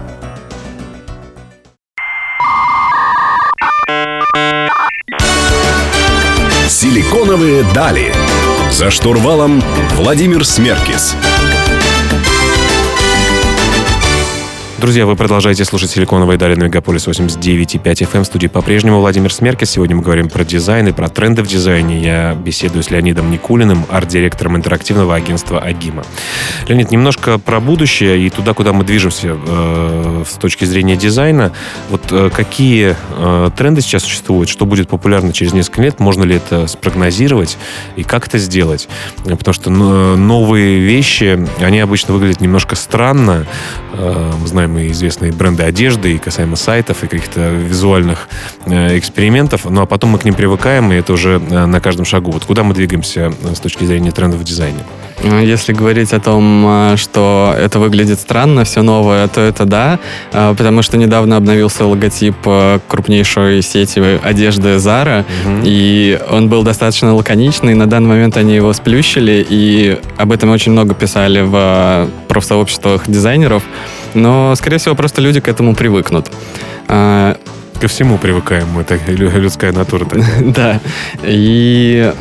«Силиконовые 6.67 7.63
дали». 7.73 8.13
За 8.71 8.91
штурвалом 8.91 9.63
Владимир 9.95 10.45
Смеркис. 10.45 11.15
Друзья, 14.79 15.07
вы 15.07 15.15
продолжаете 15.15 15.65
слушать 15.65 15.89
«Силиконовые 15.89 16.37
дали» 16.37 16.53
на 16.53 16.65
Мегаполис 16.65 17.07
89,5 17.07 17.81
FM. 17.81 18.21
В 18.21 18.25
студии 18.25 18.45
по-прежнему 18.45 18.99
Владимир 18.99 19.33
Смеркис. 19.33 19.71
Сегодня 19.71 19.95
мы 19.95 20.03
говорим 20.03 20.29
про 20.29 20.45
дизайн 20.45 20.87
и 20.87 20.91
про 20.91 21.09
тренды 21.09 21.41
в 21.41 21.47
дизайне. 21.47 21.99
Я 21.99 22.35
беседую 22.35 22.83
с 22.83 22.91
Леонидом 22.91 23.31
Никулиным, 23.31 23.87
арт-директором 23.89 24.55
интерактивного 24.55 25.15
агентства 25.15 25.59
«Агима». 25.59 26.03
Леонид, 26.67 26.91
немножко 26.91 27.39
про 27.39 27.59
будущее 27.59 28.19
и 28.19 28.29
туда, 28.29 28.53
куда 28.53 28.71
мы 28.71 28.83
движемся 28.83 29.35
э, 29.35 30.23
с 30.27 30.33
точки 30.33 30.65
зрения 30.65 30.95
дизайна. 30.95 31.53
Вот 31.89 32.03
э, 32.11 32.29
какие 32.31 32.95
э, 33.17 33.49
тренды 33.57 33.81
сейчас 33.81 34.03
существуют, 34.03 34.47
что 34.47 34.67
будет 34.67 34.89
популярно 34.89 35.33
через 35.33 35.53
несколько 35.53 35.81
лет, 35.81 35.99
можно 35.99 36.23
ли 36.23 36.35
это 36.35 36.67
спрогнозировать 36.67 37.57
и 37.95 38.03
как 38.03 38.27
это 38.27 38.37
сделать? 38.37 38.87
Потому 39.23 39.53
что 39.53 39.71
э, 39.71 40.15
новые 40.17 40.79
вещи, 40.81 41.47
они 41.61 41.79
обычно 41.79 42.13
выглядят 42.13 42.41
немножко 42.41 42.75
странно. 42.75 43.47
Э, 43.93 44.33
мы 44.39 44.45
знаем 44.45 44.66
и 44.77 44.91
известные 44.91 45.31
бренды 45.31 45.63
одежды, 45.63 46.15
и 46.15 46.17
касаемо 46.17 46.55
сайтов, 46.55 47.03
и 47.03 47.07
каких-то 47.07 47.49
визуальных 47.49 48.27
э, 48.65 48.97
экспериментов, 48.97 49.65
ну 49.65 49.81
а 49.81 49.85
потом 49.85 50.11
мы 50.11 50.19
к 50.19 50.25
ним 50.25 50.33
привыкаем, 50.33 50.91
и 50.91 50.95
это 50.95 51.13
уже 51.13 51.39
э, 51.39 51.65
на 51.65 51.79
каждом 51.79 52.05
шагу. 52.05 52.31
Вот 52.31 52.45
куда 52.45 52.63
мы 52.63 52.73
двигаемся 52.73 53.33
э, 53.43 53.55
с 53.55 53.59
точки 53.59 53.83
зрения 53.85 54.11
трендов 54.11 54.39
в 54.39 54.43
дизайне? 54.43 54.79
Если 55.23 55.73
говорить 55.73 56.13
о 56.13 56.19
том, 56.19 56.95
что 56.95 57.53
это 57.57 57.79
выглядит 57.79 58.19
странно, 58.19 58.63
все 58.63 58.81
новое, 58.81 59.27
то 59.27 59.41
это 59.41 59.65
да, 59.65 59.99
потому 60.31 60.81
что 60.81 60.97
недавно 60.97 61.37
обновился 61.37 61.85
логотип 61.85 62.35
крупнейшей 62.87 63.61
сети 63.61 63.99
одежды 64.23 64.75
Zara, 64.75 65.25
угу. 65.45 65.61
и 65.63 66.19
он 66.29 66.49
был 66.49 66.63
достаточно 66.63 67.15
лаконичный, 67.15 67.73
на 67.73 67.87
данный 67.87 68.09
момент 68.09 68.37
они 68.37 68.55
его 68.55 68.71
сплющили, 68.73 69.45
и 69.49 69.99
об 70.17 70.31
этом 70.31 70.51
очень 70.51 70.71
много 70.71 70.93
писали 70.93 71.41
в 71.41 72.09
профсообществах 72.27 73.03
дизайнеров 73.07 73.63
но, 74.13 74.55
скорее 74.55 74.77
всего, 74.77 74.95
просто 74.95 75.21
люди 75.21 75.39
к 75.39 75.47
этому 75.47 75.75
привыкнут. 75.75 76.31
Ко 77.79 77.87
всему 77.87 78.17
привыкаем, 78.17 78.79
это 78.79 78.99
людская 79.07 79.71
натура 79.71 80.05
такая. 80.05 80.25
Да. 80.53 80.79
И 81.23 82.11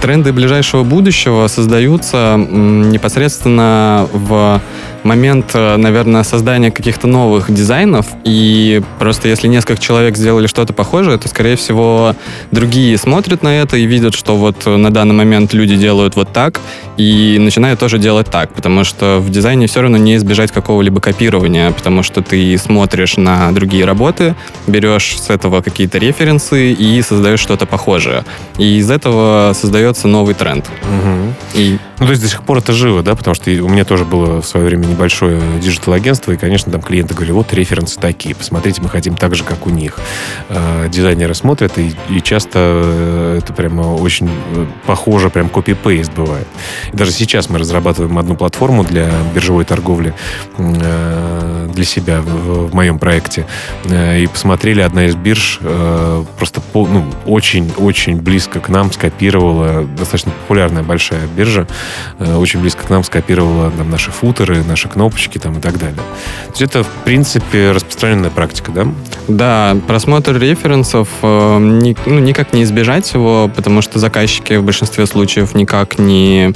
тренды 0.00 0.32
ближайшего 0.32 0.82
будущего 0.82 1.46
создаются 1.46 2.36
непосредственно 2.36 4.08
в 4.12 4.60
момент, 5.04 5.50
э, 5.54 5.76
наверное, 5.76 6.22
создания 6.22 6.70
каких-то 6.70 7.06
новых 7.06 7.52
дизайнов, 7.52 8.06
и 8.24 8.82
просто 8.98 9.28
если 9.28 9.48
несколько 9.48 9.80
человек 9.80 10.16
сделали 10.16 10.46
что-то 10.46 10.72
похожее, 10.72 11.18
то, 11.18 11.28
скорее 11.28 11.56
всего, 11.56 12.16
другие 12.50 12.96
смотрят 12.98 13.42
на 13.42 13.60
это 13.60 13.76
и 13.76 13.84
видят, 13.84 14.14
что 14.14 14.36
вот 14.36 14.66
на 14.66 14.90
данный 14.90 15.14
момент 15.14 15.52
люди 15.52 15.76
делают 15.76 16.16
вот 16.16 16.32
так, 16.32 16.60
и 16.96 17.38
начинают 17.40 17.80
тоже 17.80 17.98
делать 17.98 18.28
так, 18.30 18.52
потому 18.52 18.84
что 18.84 19.18
в 19.20 19.30
дизайне 19.30 19.66
все 19.66 19.82
равно 19.82 19.96
не 19.96 20.16
избежать 20.16 20.52
какого-либо 20.52 21.00
копирования, 21.00 21.70
потому 21.70 22.02
что 22.02 22.22
ты 22.22 22.56
смотришь 22.58 23.16
на 23.16 23.52
другие 23.52 23.84
работы, 23.84 24.34
берешь 24.66 25.16
с 25.18 25.30
этого 25.30 25.60
какие-то 25.60 25.98
референсы 25.98 26.72
и 26.72 27.02
создаешь 27.02 27.40
что-то 27.40 27.66
похожее. 27.66 28.24
И 28.58 28.78
из 28.78 28.90
этого 28.90 29.52
создается 29.54 30.08
новый 30.08 30.34
тренд. 30.34 30.66
Угу. 30.82 31.34
И... 31.54 31.78
Ну, 32.00 32.06
то 32.06 32.10
есть 32.10 32.22
до 32.22 32.28
сих 32.28 32.42
пор 32.42 32.58
это 32.58 32.72
живо, 32.72 33.02
да? 33.02 33.14
Потому 33.14 33.34
что 33.34 33.50
у 33.50 33.68
меня 33.68 33.84
тоже 33.84 34.04
было 34.04 34.42
в 34.42 34.46
свое 34.46 34.66
время 34.66 34.86
небольшое 34.86 35.40
digital-агентство, 35.60 36.32
и, 36.32 36.36
конечно, 36.36 36.72
там 36.72 36.82
клиенты 36.82 37.14
говорили, 37.14 37.32
вот 37.32 37.52
референсы 37.52 38.00
такие, 38.00 38.34
посмотрите, 38.34 38.82
мы 38.82 38.88
хотим 38.88 39.14
так 39.14 39.34
же, 39.36 39.44
как 39.44 39.66
у 39.66 39.70
них. 39.70 39.98
Э, 40.48 40.88
дизайнеры 40.88 41.34
смотрят, 41.34 41.78
и, 41.78 41.94
и 42.10 42.20
часто 42.20 42.58
э, 42.58 43.38
это 43.42 43.52
прямо 43.52 43.94
очень 43.94 44.28
э, 44.28 44.66
похоже, 44.86 45.30
прям 45.30 45.48
copy-paste 45.48 46.12
бывает. 46.12 46.48
И 46.92 46.96
даже 46.96 47.12
сейчас 47.12 47.48
мы 47.48 47.58
разрабатываем 47.60 48.18
одну 48.18 48.34
платформу 48.34 48.82
для 48.82 49.10
биржевой 49.34 49.64
торговли 49.64 50.14
для 50.58 51.84
себя 51.84 52.20
в, 52.20 52.68
в 52.68 52.74
моем 52.74 52.98
проекте. 52.98 53.46
И 53.86 54.28
посмотрели, 54.30 54.80
одна 54.80 55.06
из 55.06 55.14
бирж 55.14 55.60
просто 56.38 56.60
ну, 56.74 57.04
очень-очень 57.26 58.20
близко 58.20 58.60
к 58.60 58.68
нам 58.68 58.92
скопировала, 58.92 59.84
достаточно 59.84 60.32
популярная 60.32 60.82
большая 60.82 61.26
биржа, 61.26 61.66
очень 62.18 62.60
близко 62.60 62.86
к 62.86 62.90
нам 62.90 63.04
скопировала 63.04 63.70
там, 63.70 63.90
наши 63.90 64.10
футеры, 64.10 64.62
наши 64.64 64.88
кнопочки 64.88 65.38
там, 65.38 65.58
и 65.58 65.60
так 65.60 65.78
далее. 65.78 65.96
То 65.96 66.50
есть 66.50 66.62
это, 66.62 66.82
в 66.84 66.88
принципе, 67.04 67.72
распространенная 67.72 68.30
практика, 68.30 68.72
да? 68.72 68.86
Да, 69.28 69.76
просмотр 69.86 70.38
референсов 70.38 71.08
э, 71.22 71.58
ну, 71.58 72.18
никак 72.18 72.52
не 72.52 72.62
избежать 72.62 73.12
его, 73.14 73.50
потому 73.54 73.82
что 73.82 73.98
заказчики 73.98 74.54
в 74.54 74.64
большинстве 74.64 75.06
случаев 75.06 75.54
никак 75.54 75.98
не 75.98 76.52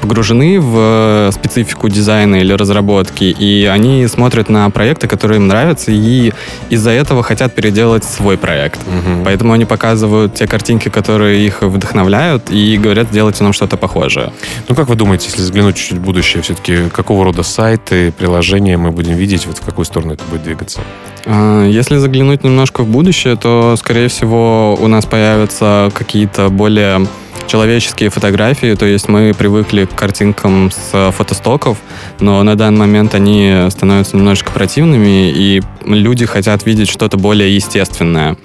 погружены 0.00 0.60
в 0.60 1.30
специфику 1.32 1.88
дизайна 1.88 2.36
или 2.36 2.52
разработки, 2.52 3.24
и 3.24 3.64
они 3.64 4.06
смотрят 4.06 4.48
на 4.48 4.68
проекты, 4.70 5.08
которые 5.08 5.38
им 5.38 5.46
нравятся, 5.46 5.90
и 5.90 6.32
из-за 6.70 6.90
этого 6.90 7.22
хотят 7.22 7.54
переделать 7.54 8.04
свой 8.04 8.36
проект. 8.36 8.80
Угу. 8.80 9.24
Поэтому 9.24 9.52
они 9.52 9.64
показывают 9.64 10.34
те 10.34 10.46
картинки, 10.46 10.88
которые 10.88 11.46
их 11.46 11.62
вдохновляют, 11.62 12.50
и 12.50 12.76
говорят, 12.76 13.08
сделайте 13.10 13.44
нам 13.44 13.52
что-то 13.52 13.76
похожее. 13.76 14.32
Ну, 14.68 14.74
как 14.74 14.88
вы 14.88 14.94
думаете, 14.94 15.28
если 15.28 15.42
взглянуть 15.42 15.76
чуть-чуть 15.76 15.98
в 15.98 16.02
будущее, 16.02 16.42
все-таки 16.42 16.88
какого 16.90 17.24
рода 17.24 17.42
сайты, 17.42 18.12
приложения 18.12 18.76
мы 18.76 18.90
будем 18.90 19.14
видеть, 19.14 19.46
вот 19.46 19.58
в 19.58 19.64
какую 19.64 19.84
сторону 19.84 20.14
это 20.14 20.24
будет 20.30 20.42
двигаться? 20.42 20.80
А, 21.26 21.66
если 21.66 21.96
заглянуть 21.96 22.44
немножко 22.44 22.82
в 22.82 22.88
будущее, 22.88 23.36
то, 23.36 23.76
скорее 23.76 24.08
всего, 24.08 24.76
у 24.80 24.86
нас 24.88 25.06
появятся 25.06 25.90
какие-то 25.94 26.48
более 26.48 27.06
человеческие 27.46 28.10
фотографии, 28.10 28.74
то 28.74 28.86
есть 28.86 29.08
мы 29.08 29.34
привыкли 29.36 29.84
к 29.84 29.94
картинкам 29.94 30.70
с 30.70 31.12
фотостоков, 31.12 31.78
но 32.20 32.42
на 32.42 32.56
данный 32.56 32.80
момент 32.80 33.14
они 33.14 33.66
становятся 33.68 34.16
немножечко 34.16 34.50
противными, 34.50 35.30
и 35.30 35.62
люди 35.84 36.26
хотят 36.26 36.64
видеть 36.64 36.88
что-то 36.88 37.16
более 37.16 37.54
естественное. 37.54 38.36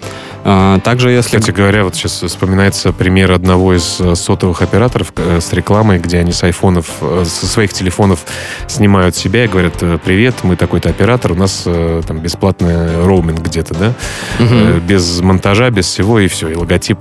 А, 0.44 0.80
также, 0.80 1.12
если... 1.12 1.38
Кстати 1.38 1.56
говоря, 1.56 1.84
вот 1.84 1.96
сейчас 1.96 2.24
вспоминается 2.24 2.94
пример 2.94 3.32
одного 3.32 3.76
из 3.76 4.00
э, 4.00 4.16
сотовых 4.16 4.62
операторов 4.62 5.14
э, 5.16 5.40
с 5.42 5.52
рекламой, 5.54 6.00
где 6.00 6.20
они 6.20 6.32
с 6.32 6.44
айфонов, 6.44 6.88
э, 7.02 7.24
со 7.26 7.46
своих 7.46 7.74
телефонов 7.74 8.26
снимают 8.68 9.16
себя 9.16 9.46
и 9.46 9.48
говорят, 9.48 9.84
привет, 10.04 10.36
мы 10.44 10.56
такой-то 10.56 10.90
оператор, 10.90 11.34
у 11.34 11.36
нас 11.36 11.64
там 12.08 12.20
бесплатный 12.20 13.06
роуминг 13.06 13.42
где-то, 13.42 13.74
да? 13.74 13.94
Угу. 14.40 14.82
Без 14.88 15.20
монтажа, 15.22 15.70
без 15.70 15.86
всего, 15.86 16.20
и 16.20 16.28
все. 16.28 16.50
И 16.50 16.56
логотип 16.56 17.00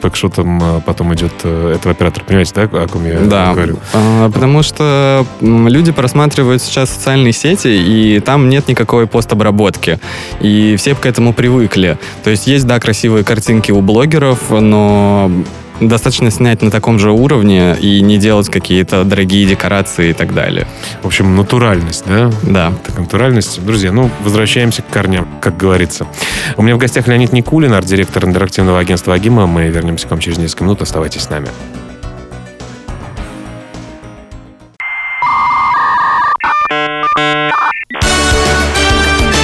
пэкшотом 0.00 0.82
потом 0.82 1.14
идет 1.14 1.32
этого 1.44 1.92
оператора. 1.92 2.24
Понимаете, 2.24 2.52
да, 2.54 2.62
о 2.62 2.88
ком 2.88 3.06
я 3.06 3.20
да, 3.20 3.52
говорю? 3.52 3.78
А, 3.92 4.30
потому 4.30 4.62
что 4.62 5.26
люди 5.40 5.92
просматривают 5.92 6.62
сейчас 6.62 6.90
социальные 6.90 7.32
сети, 7.32 7.68
и 7.68 8.20
там 8.20 8.48
нет 8.48 8.68
никакой 8.68 9.06
постобработки. 9.06 9.98
И 10.40 10.76
все 10.76 10.94
к 10.94 11.06
этому 11.06 11.32
привыкли. 11.32 11.98
То 12.24 12.30
есть 12.30 12.46
есть 12.46 12.57
да, 12.64 12.80
красивые 12.80 13.24
картинки 13.24 13.70
у 13.70 13.80
блогеров, 13.80 14.50
но 14.50 15.30
достаточно 15.80 16.30
снять 16.30 16.62
на 16.62 16.70
таком 16.70 16.98
же 16.98 17.12
уровне 17.12 17.76
и 17.80 18.00
не 18.00 18.18
делать 18.18 18.48
какие-то 18.48 19.04
дорогие 19.04 19.46
декорации 19.46 20.10
и 20.10 20.12
так 20.12 20.34
далее. 20.34 20.66
В 21.02 21.06
общем, 21.06 21.36
натуральность, 21.36 22.04
да? 22.06 22.30
Да. 22.42 22.72
Так, 22.84 22.98
натуральность. 22.98 23.64
Друзья, 23.64 23.92
ну, 23.92 24.10
возвращаемся 24.24 24.82
к 24.82 24.88
корням, 24.88 25.28
как 25.40 25.56
говорится. 25.56 26.06
У 26.56 26.62
меня 26.62 26.74
в 26.74 26.78
гостях 26.78 27.06
Леонид 27.06 27.32
Никулин, 27.32 27.72
арт-директор 27.72 28.24
интерактивного 28.24 28.78
агентства 28.78 29.14
Агима. 29.14 29.46
Мы 29.46 29.68
вернемся 29.68 30.06
к 30.06 30.10
вам 30.10 30.20
через 30.20 30.38
несколько 30.38 30.64
минут. 30.64 30.82
Оставайтесь 30.82 31.22
с 31.22 31.30
нами. 31.30 31.48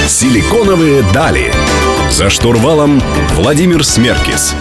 Силиконовые 0.07 1.03
дали. 1.13 1.51
За 2.09 2.29
штурвалом 2.29 3.01
Владимир 3.35 3.83
Смеркис. 3.83 4.55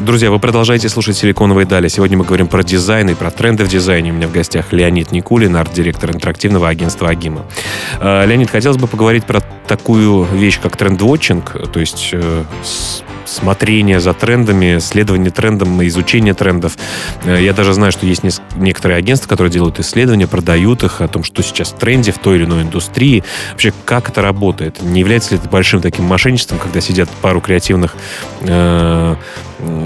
Друзья, 0.00 0.30
вы 0.30 0.40
продолжаете 0.40 0.88
слушать 0.88 1.16
«Силиконовые 1.16 1.64
дали». 1.64 1.86
Сегодня 1.86 2.18
мы 2.18 2.24
говорим 2.24 2.48
про 2.48 2.64
дизайн 2.64 3.10
и 3.10 3.14
про 3.14 3.30
тренды 3.30 3.64
в 3.64 3.68
дизайне. 3.68 4.10
У 4.10 4.14
меня 4.14 4.26
в 4.26 4.32
гостях 4.32 4.72
Леонид 4.72 5.12
Никулин, 5.12 5.54
арт-директор 5.54 6.10
интерактивного 6.10 6.68
агентства 6.68 7.08
«Агима». 7.08 7.46
Э, 8.00 8.26
Леонид, 8.26 8.50
хотелось 8.50 8.78
бы 8.78 8.88
поговорить 8.88 9.24
про 9.24 9.40
такую 9.68 10.24
вещь, 10.24 10.58
как 10.60 10.76
тренд-вотчинг, 10.76 11.70
то 11.72 11.80
есть 11.80 12.10
э, 12.12 12.44
смотрение 13.32 14.00
за 14.00 14.12
трендами, 14.12 14.78
следование 14.78 15.30
трендам, 15.30 15.84
изучение 15.86 16.34
трендов. 16.34 16.76
Э, 17.24 17.42
я 17.42 17.52
даже 17.52 17.72
знаю, 17.72 17.92
что 17.92 18.06
есть 18.06 18.22
некоторые 18.56 18.98
агентства, 18.98 19.28
которые 19.28 19.52
делают 19.52 19.80
исследования, 19.80 20.26
продают 20.26 20.84
их 20.84 21.00
о 21.00 21.08
том, 21.08 21.24
что 21.24 21.42
сейчас 21.42 21.72
в 21.72 21.76
тренде 21.76 22.12
в 22.12 22.18
той 22.18 22.36
или 22.36 22.44
иной 22.44 22.62
индустрии. 22.62 23.24
Вообще, 23.50 23.72
как 23.84 24.10
это 24.10 24.22
работает? 24.22 24.82
Не 24.82 25.00
является 25.00 25.32
ли 25.32 25.38
это 25.38 25.48
большим 25.48 25.80
таким 25.80 26.04
мошенничеством, 26.04 26.58
когда 26.58 26.80
сидят 26.80 27.08
пару 27.20 27.40
креативных 27.40 27.96
э, 28.42 29.16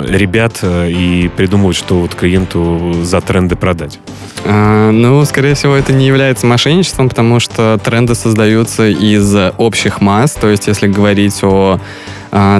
ребят 0.04 0.58
э, 0.62 0.90
и 0.90 1.28
придумывают, 1.28 1.76
что 1.76 2.00
вот 2.00 2.14
клиенту 2.14 2.94
за 3.02 3.20
тренды 3.20 3.56
продать? 3.56 4.00
А, 4.44 4.90
ну, 4.90 5.24
скорее 5.24 5.54
всего, 5.54 5.74
это 5.74 5.92
не 5.92 6.06
является 6.06 6.46
мошенничеством, 6.46 7.08
потому 7.08 7.40
что 7.40 7.78
тренды 7.82 8.14
создаются 8.14 8.88
из 8.88 9.34
общих 9.58 10.00
масс. 10.00 10.32
То 10.32 10.48
есть, 10.48 10.66
если 10.66 10.86
говорить 10.86 11.42
о 11.42 11.80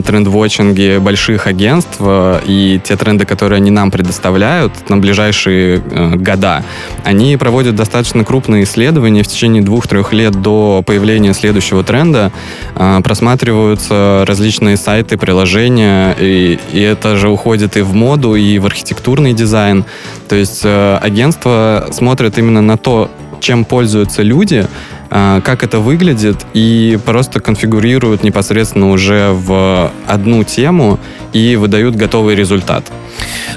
тренд-вотчинге 0.07 1.01
больших 1.01 1.47
агентств 1.47 1.97
э, 2.01 2.41
и 2.47 2.81
те 2.83 2.97
тренды, 2.97 3.27
которые 3.27 3.59
они 3.59 3.71
нам 3.71 3.91
предоставляют 3.91 4.73
на 4.89 4.97
ближайшие 4.97 5.83
э, 5.91 6.17
года, 6.17 6.65
они 7.05 7.37
проводят 7.37 7.75
достаточно 7.75 8.25
крупные 8.25 8.65
исследования 8.65 9.23
в 9.23 9.27
течение 9.27 9.63
двух-трех 9.63 10.13
лет 10.13 10.41
до 10.41 10.83
появления 10.87 11.35
следующего 11.35 11.85
тренда. 11.85 12.33
Э, 12.75 13.01
просматриваются 13.03 14.25
различные 14.27 14.77
сайты, 14.77 15.19
приложения, 15.19 16.17
и, 16.19 16.59
и 16.73 16.81
это 16.81 17.17
же 17.17 17.29
уходит 17.29 17.77
и 17.77 17.83
в 17.83 17.95
моду, 17.95 18.35
и 18.35 18.59
в 18.59 18.67
архитектурный 18.67 19.35
дизайн. 19.35 19.85
То 20.29 20.37
есть 20.37 20.65
агентство 20.65 21.87
смотрит 21.93 22.39
именно 22.39 22.63
на 22.63 22.77
то, 22.77 23.11
чем 23.41 23.65
пользуются 23.65 24.23
люди, 24.23 24.67
а, 24.67 24.69
как 25.09 25.63
это 25.63 25.79
выглядит, 25.79 26.45
и 26.55 26.99
просто 27.05 27.41
конфигурируют 27.41 28.23
непосредственно 28.23 28.91
уже 28.91 29.31
в 29.33 29.91
одну 30.07 30.45
тему 30.45 30.99
и 31.33 31.57
выдают 31.57 31.97
готовый 31.97 32.35
результат. 32.35 32.85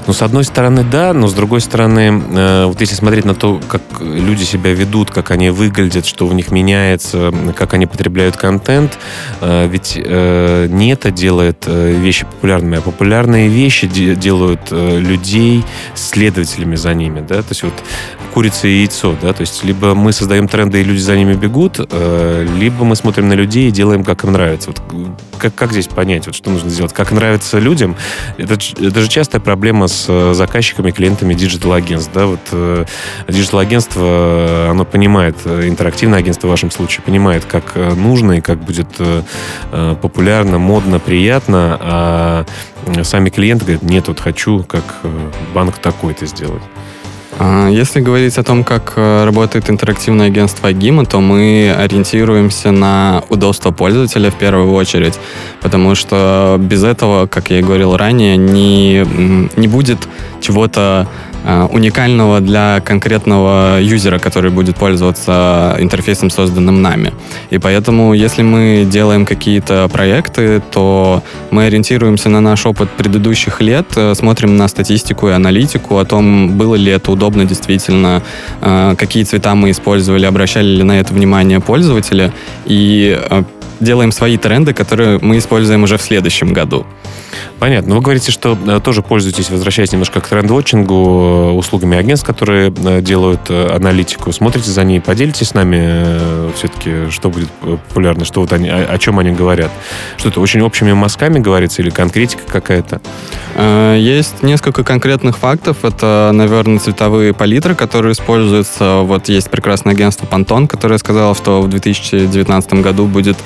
Ну, 0.08 0.14
с 0.14 0.22
одной 0.22 0.44
стороны, 0.44 0.84
да, 0.84 1.14
но 1.14 1.28
с 1.28 1.34
другой 1.34 1.62
стороны, 1.62 2.24
э, 2.34 2.66
вот 2.66 2.82
если 2.82 2.96
смотреть 2.96 3.26
на 3.26 3.36
то, 3.36 3.62
как 3.68 3.82
люди 4.02 4.44
себя 4.44 4.74
ведут, 4.74 5.12
как 5.12 5.30
они 5.30 5.52
выглядят, 5.52 6.06
что 6.06 6.26
у 6.26 6.32
них 6.32 6.52
меняется, 6.52 7.32
как 7.56 7.76
они 7.76 7.86
потребляют 7.86 8.36
контент, 8.36 8.98
э, 9.42 9.68
ведь 9.68 9.94
э, 9.96 10.68
не 10.70 10.94
это 10.94 11.12
делает 11.12 11.66
вещи 11.68 12.26
популярными, 12.26 12.80
а 12.80 12.82
популярные 12.82 13.50
вещи 13.50 13.88
де- 13.88 14.16
делают 14.16 14.72
людей 14.72 15.64
следователями 15.94 16.76
за 16.76 16.94
ними, 16.94 17.20
да, 17.20 17.42
то 17.44 17.50
есть 17.50 17.64
вот 17.64 17.74
курица 18.34 18.68
и 18.68 18.80
яйцо, 18.80 19.16
да, 19.22 19.34
то 19.34 19.42
есть 19.42 19.64
либо 19.64 19.94
мы 19.94 20.12
создаем 20.12 20.48
тренды, 20.48 20.82
и 20.82 20.84
люди 20.84 21.00
за 21.00 21.16
ними 21.16 21.34
бегут, 21.34 21.80
либо 22.58 22.84
мы 22.84 22.96
смотрим 22.96 23.28
на 23.28 23.34
людей 23.34 23.68
и 23.68 23.72
делаем, 23.72 24.04
как 24.04 24.24
им 24.24 24.32
нравится. 24.32 24.72
Вот 24.72 24.82
как, 25.40 25.56
как 25.56 25.72
здесь 25.72 25.88
понять, 25.88 26.28
вот 26.28 26.36
что 26.36 26.50
нужно 26.50 26.70
сделать? 26.70 26.94
Как 26.94 27.12
нравится 27.12 27.60
людям? 27.60 27.96
Это, 28.38 28.54
это 28.54 29.02
же 29.02 29.08
частая 29.08 29.42
проблема 29.42 29.88
с 29.88 30.06
э, 30.08 30.34
заказчиками, 30.34 30.92
клиентами 30.92 31.34
digital-агентств, 31.34 32.12
да, 32.14 32.26
вот 32.28 32.40
э, 32.52 32.86
digital-агентство, 33.28 34.68
оно 34.70 34.86
понимает, 34.86 35.36
интерактивное 35.46 36.20
агентство 36.20 36.48
в 36.48 36.50
вашем 36.52 36.72
случае, 36.72 37.04
понимает, 37.04 37.46
как 37.46 37.76
нужно 37.76 38.34
и 38.34 38.42
как 38.42 38.60
будет 38.60 38.90
популярно, 40.02 40.60
модно, 40.60 41.00
приятно, 41.00 41.78
а 41.80 42.46
сами 43.04 43.30
клиенты 43.30 43.66
говорят, 43.66 43.84
нет, 43.84 44.08
вот 44.08 44.20
хочу 44.20 44.64
как 44.64 44.84
банк 45.54 45.78
такой-то 45.78 46.26
сделать. 46.26 46.64
А, 47.42 47.70
если 47.70 48.02
говорить 48.02 48.38
о 48.38 48.44
том, 48.44 48.66
как 48.66 48.94
э, 48.98 49.24
работает 49.24 49.70
интерактивное 49.70 50.28
агентство 50.28 50.68
Агима, 50.68 51.06
то 51.06 51.22
мы 51.22 51.74
ориентируемся 51.74 52.72
на 52.72 53.24
удобство 53.30 53.72
пользователя 53.72 54.30
в 54.30 54.36
первую 54.36 54.74
очередь, 54.74 55.18
потому 55.62 55.96
что 55.96 56.58
без 56.60 56.84
этого, 56.84 57.28
как 57.28 57.50
я 57.50 57.60
и 57.60 57.62
говорил 57.62 57.96
ранее, 57.96 58.36
не, 58.36 59.06
не 59.56 59.68
будет 59.70 60.00
чего-то 60.42 61.08
уникального 61.72 62.40
для 62.40 62.82
конкретного 62.82 63.80
юзера, 63.82 64.20
который 64.20 64.52
будет 64.52 64.76
пользоваться 64.76 65.76
интерфейсом, 65.80 66.30
созданным 66.30 66.82
нами. 66.82 67.14
И 67.50 67.58
поэтому, 67.58 68.14
если 68.14 68.44
мы 68.44 68.86
делаем 68.90 69.26
какие-то 69.26 69.88
проекты, 69.92 70.62
то 70.72 71.24
мы 71.52 71.66
ориентируемся 71.66 72.30
на 72.30 72.42
наш 72.42 72.66
опыт 72.66 72.90
предыдущих 72.90 73.62
лет, 73.62 73.88
э, 73.96 74.16
смотрим 74.16 74.58
на 74.58 74.68
статистику 74.68 75.30
и 75.30 75.32
аналитику 75.32 75.98
о 75.98 76.06
том, 76.06 76.58
было 76.58 76.76
ли 76.76 76.92
это 76.92 77.12
удобно 77.12 77.46
действительно, 77.46 78.22
э, 78.62 78.96
какие 78.98 79.24
цвета 79.24 79.56
мы 79.56 79.72
использовали, 79.72 80.26
обращали 80.26 80.68
ли 80.68 80.84
на 80.84 81.00
это 81.00 81.14
внимание 81.14 81.60
пользователи, 81.60 82.32
и 82.66 83.18
делаем 83.80 84.12
свои 84.12 84.38
тренды, 84.38 84.74
которые 84.74 85.20
мы 85.22 85.38
используем 85.38 85.84
уже 85.84 85.98
в 85.98 86.02
следующем 86.02 86.54
году. 86.54 86.86
Понятно. 87.60 87.96
Вы 87.96 88.02
говорите, 88.02 88.32
что 88.32 88.58
э, 88.66 88.80
тоже 88.82 89.02
пользуетесь, 89.02 89.50
возвращаясь 89.50 89.92
немножко 89.92 90.22
к 90.22 90.28
тренд-вотчингу, 90.28 90.96
э, 90.96 91.52
услугами 91.52 91.98
агентств, 91.98 92.26
которые 92.26 92.74
э, 92.74 93.02
делают 93.02 93.50
аналитику. 93.50 94.32
Смотрите 94.32 94.72
за 94.72 94.84
ней, 94.84 95.02
поделитесь 95.02 95.50
с 95.50 95.54
нами 95.54 96.52
все-таки, 96.54 97.10
что 97.12 97.30
будет 97.30 97.50
популярно, 97.50 98.24
что 98.24 98.42
вот 98.42 98.54
они, 98.54 98.70
о, 98.70 98.86
о 98.86 98.98
чем 98.98 99.20
они 99.20 99.32
говорят. 99.32 99.72
Что-то 100.18 100.40
очень 100.40 100.62
общими 100.62 100.94
мазками 100.94 101.40
говорится 101.40 101.82
или 101.82 101.90
конкретика 101.90 102.44
какая-то? 102.48 103.02
Есть 103.98 104.42
несколько 104.42 104.84
конкретных 104.84 105.38
фактов. 105.38 105.84
Это, 105.84 106.32
наверное, 106.34 106.80
цветовые 106.80 107.34
палитры, 107.34 107.76
которые 107.76 108.14
используются. 108.14 109.00
Вот 109.00 109.28
есть 109.28 109.50
прекрасное 109.50 109.94
агентство 109.94 110.26
Pantone, 110.26 110.68
которое 110.68 110.98
сказало, 110.98 111.36
что 111.36 111.62
в 111.62 111.68
2019 111.68 112.74
году 112.76 113.06
будет 113.06 113.38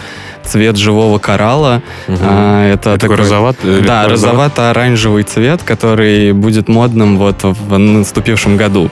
цвет 0.43 0.77
живого 0.77 1.19
коралла. 1.19 1.81
Угу. 2.07 2.15
Это, 2.15 2.91
это 2.91 2.97
такой 2.97 3.15
розоват, 3.15 3.57
да, 3.63 4.02
розовато-оранжевый 4.07 5.23
цвет, 5.23 5.63
который 5.63 6.33
будет 6.33 6.67
модным 6.67 7.17
вот 7.17 7.43
в 7.43 7.77
наступившем 7.77 8.57
году. 8.57 8.89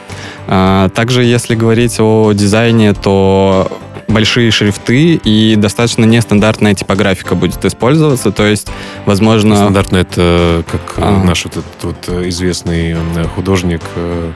А, 0.47 0.89
также, 0.89 1.23
если 1.23 1.55
говорить 1.55 1.99
о 1.99 2.31
дизайне, 2.33 2.93
то 2.93 3.69
большие 4.11 4.51
шрифты 4.51 5.15
и 5.15 5.55
достаточно 5.55 6.05
нестандартная 6.05 6.73
типографика 6.73 7.35
будет 7.35 7.63
использоваться, 7.65 8.31
то 8.31 8.45
есть, 8.45 8.67
возможно... 9.05 9.55
Стандартно 9.55 9.97
это 9.97 10.63
как 10.69 10.81
а. 10.97 11.23
наш 11.23 11.45
вот 11.45 11.57
этот 11.57 11.83
вот 11.83 12.27
известный 12.27 12.95
художник, 13.35 13.81
э, 13.95 14.31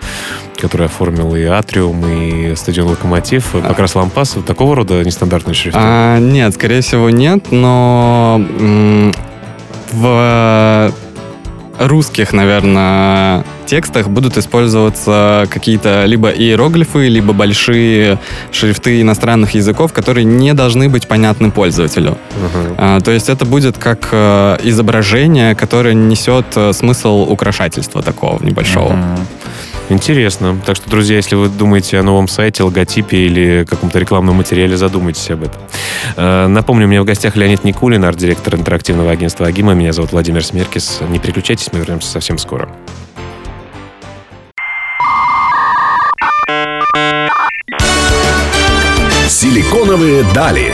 который 0.58 0.88
оформил 0.88 1.36
и 1.36 1.44
Атриум, 1.44 2.06
и 2.08 2.56
стадион 2.56 2.90
Локомотив, 2.90 3.54
а. 3.54 3.62
Покрас 3.62 3.96
Лампас, 3.96 4.38
такого 4.48 4.76
рода 4.76 5.04
нестандартные 5.04 5.54
шрифты? 5.54 5.80
А, 5.82 6.20
нет, 6.20 6.54
скорее 6.54 6.82
всего 6.82 7.10
нет, 7.10 7.52
но 7.52 8.42
в 9.92 10.92
русских, 11.80 12.34
наверное, 12.34 13.44
текстах 13.66 14.08
будут 14.08 14.38
использоваться 14.38 15.48
какие-то 15.50 16.06
либо 16.06 16.30
иероглифы, 16.30 17.08
либо 17.08 17.34
большие 17.34 18.20
шрифты 18.52 19.02
иностранных 19.02 19.56
языков, 19.56 19.92
которые 19.92 20.24
не 20.24 20.54
должны 20.54 20.90
быть 20.90 21.08
понятны 21.08 21.52
пользователю. 21.52 22.12
Uh-huh. 22.12 22.76
А, 22.78 23.00
то 23.02 23.12
есть 23.12 23.30
это 23.30 23.46
будет 23.46 23.78
как 23.78 24.10
а, 24.12 24.58
изображение, 24.64 25.56
которое 25.56 25.94
несет 25.94 26.46
а, 26.56 26.72
смысл 26.74 27.28
украшательства 27.30 28.02
такого 28.02 28.44
небольшого. 28.44 28.94
Uh-huh. 28.94 29.20
Интересно. 29.90 30.60
Так 30.66 30.76
что, 30.76 30.90
друзья, 30.90 31.18
если 31.18 31.36
вы 31.36 31.48
думаете 31.48 32.00
о 32.00 32.04
новом 32.04 32.28
сайте, 32.28 32.64
логотипе 32.64 33.18
или 33.18 33.66
каком-то 33.70 34.00
рекламном 34.00 34.38
материале, 34.38 34.78
задумайтесь 34.78 35.30
об 35.30 35.44
этом. 35.44 35.62
Э, 36.16 36.48
напомню, 36.48 36.88
у 36.88 36.90
меня 36.90 37.02
в 37.04 37.06
гостях 37.06 37.36
Леонид 37.36 37.64
Никулин, 37.64 38.04
арт-директор 38.04 38.56
интерактивного 38.56 39.12
агентства 39.12 39.46
«Агима». 39.46 39.74
Меня 39.74 39.94
зовут 39.94 40.12
Владимир 40.12 40.44
Смеркис. 40.44 41.02
Не 41.10 41.20
переключайтесь, 41.20 41.70
мы 41.72 41.80
вернемся 41.80 42.10
совсем 42.10 42.38
скоро. 42.40 42.68
Силиконовые 49.28 50.24
дали. 50.34 50.74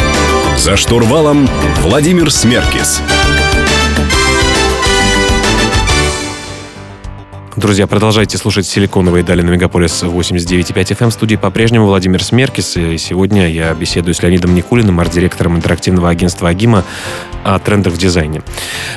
За 0.57 0.77
штурвалом 0.77 1.49
Владимир 1.81 2.31
Смеркис. 2.31 3.01
Друзья, 7.61 7.85
продолжайте 7.85 8.39
слушать 8.39 8.65
«Силиконовые 8.65 9.23
дали» 9.23 9.43
на 9.43 9.51
Мегаполис 9.51 10.01
89.5 10.01 10.97
FM. 10.97 11.09
В 11.11 11.13
студии 11.13 11.35
по-прежнему 11.35 11.85
Владимир 11.85 12.23
Смеркис. 12.23 12.75
И 12.75 12.97
сегодня 12.97 13.47
я 13.47 13.71
беседую 13.75 14.15
с 14.15 14.23
Леонидом 14.23 14.55
Никулиным, 14.55 14.99
арт-директором 14.99 15.57
интерактивного 15.57 16.09
агентства 16.09 16.49
«Агима» 16.49 16.83
о 17.43 17.59
трендах 17.59 17.93
в 17.93 17.97
дизайне. 17.99 18.41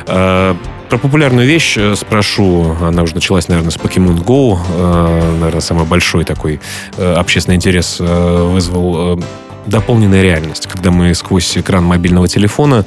Э, 0.07 0.55
про 0.89 0.97
популярную 0.97 1.47
вещь 1.47 1.75
э, 1.77 1.95
спрошу. 1.95 2.75
Она 2.81 3.03
уже 3.03 3.15
началась, 3.15 3.49
наверное, 3.49 3.71
с 3.71 3.77
Pokemon 3.77 4.25
Go. 4.25 4.59
Э, 4.79 5.37
наверное, 5.41 5.61
самый 5.61 5.85
большой 5.85 6.25
такой 6.25 6.59
общественный 6.97 7.57
интерес 7.57 8.01
вызвал 8.01 9.21
дополненная 9.67 10.23
реальность, 10.23 10.67
когда 10.67 10.91
мы 10.91 11.15
сквозь 11.15 11.57
экран 11.57 11.85
мобильного 11.85 12.29
телефона 12.29 12.85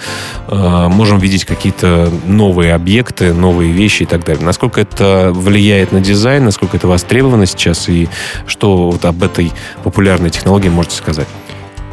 э, 0.48 0.88
можем 0.90 1.20
видеть 1.20 1.46
какие-то 1.46 2.12
новые 2.26 2.74
объекты, 2.74 3.34
новые 3.34 3.72
вещи 3.72 4.04
и 4.04 4.06
так 4.06 4.24
далее. 4.26 4.44
Насколько 4.44 4.82
это 4.82 5.32
влияет 5.34 5.92
на 5.92 6.02
дизайн, 6.02 6.46
насколько 6.46 6.78
это 6.78 6.88
востребовано 6.88 7.46
сейчас 7.46 7.90
и 7.90 8.10
что 8.46 8.92
вот 8.92 9.06
об 9.06 9.24
этой 9.24 9.52
популярной 9.84 10.30
технологии 10.30 10.70
можете 10.70 10.96
сказать? 10.96 11.28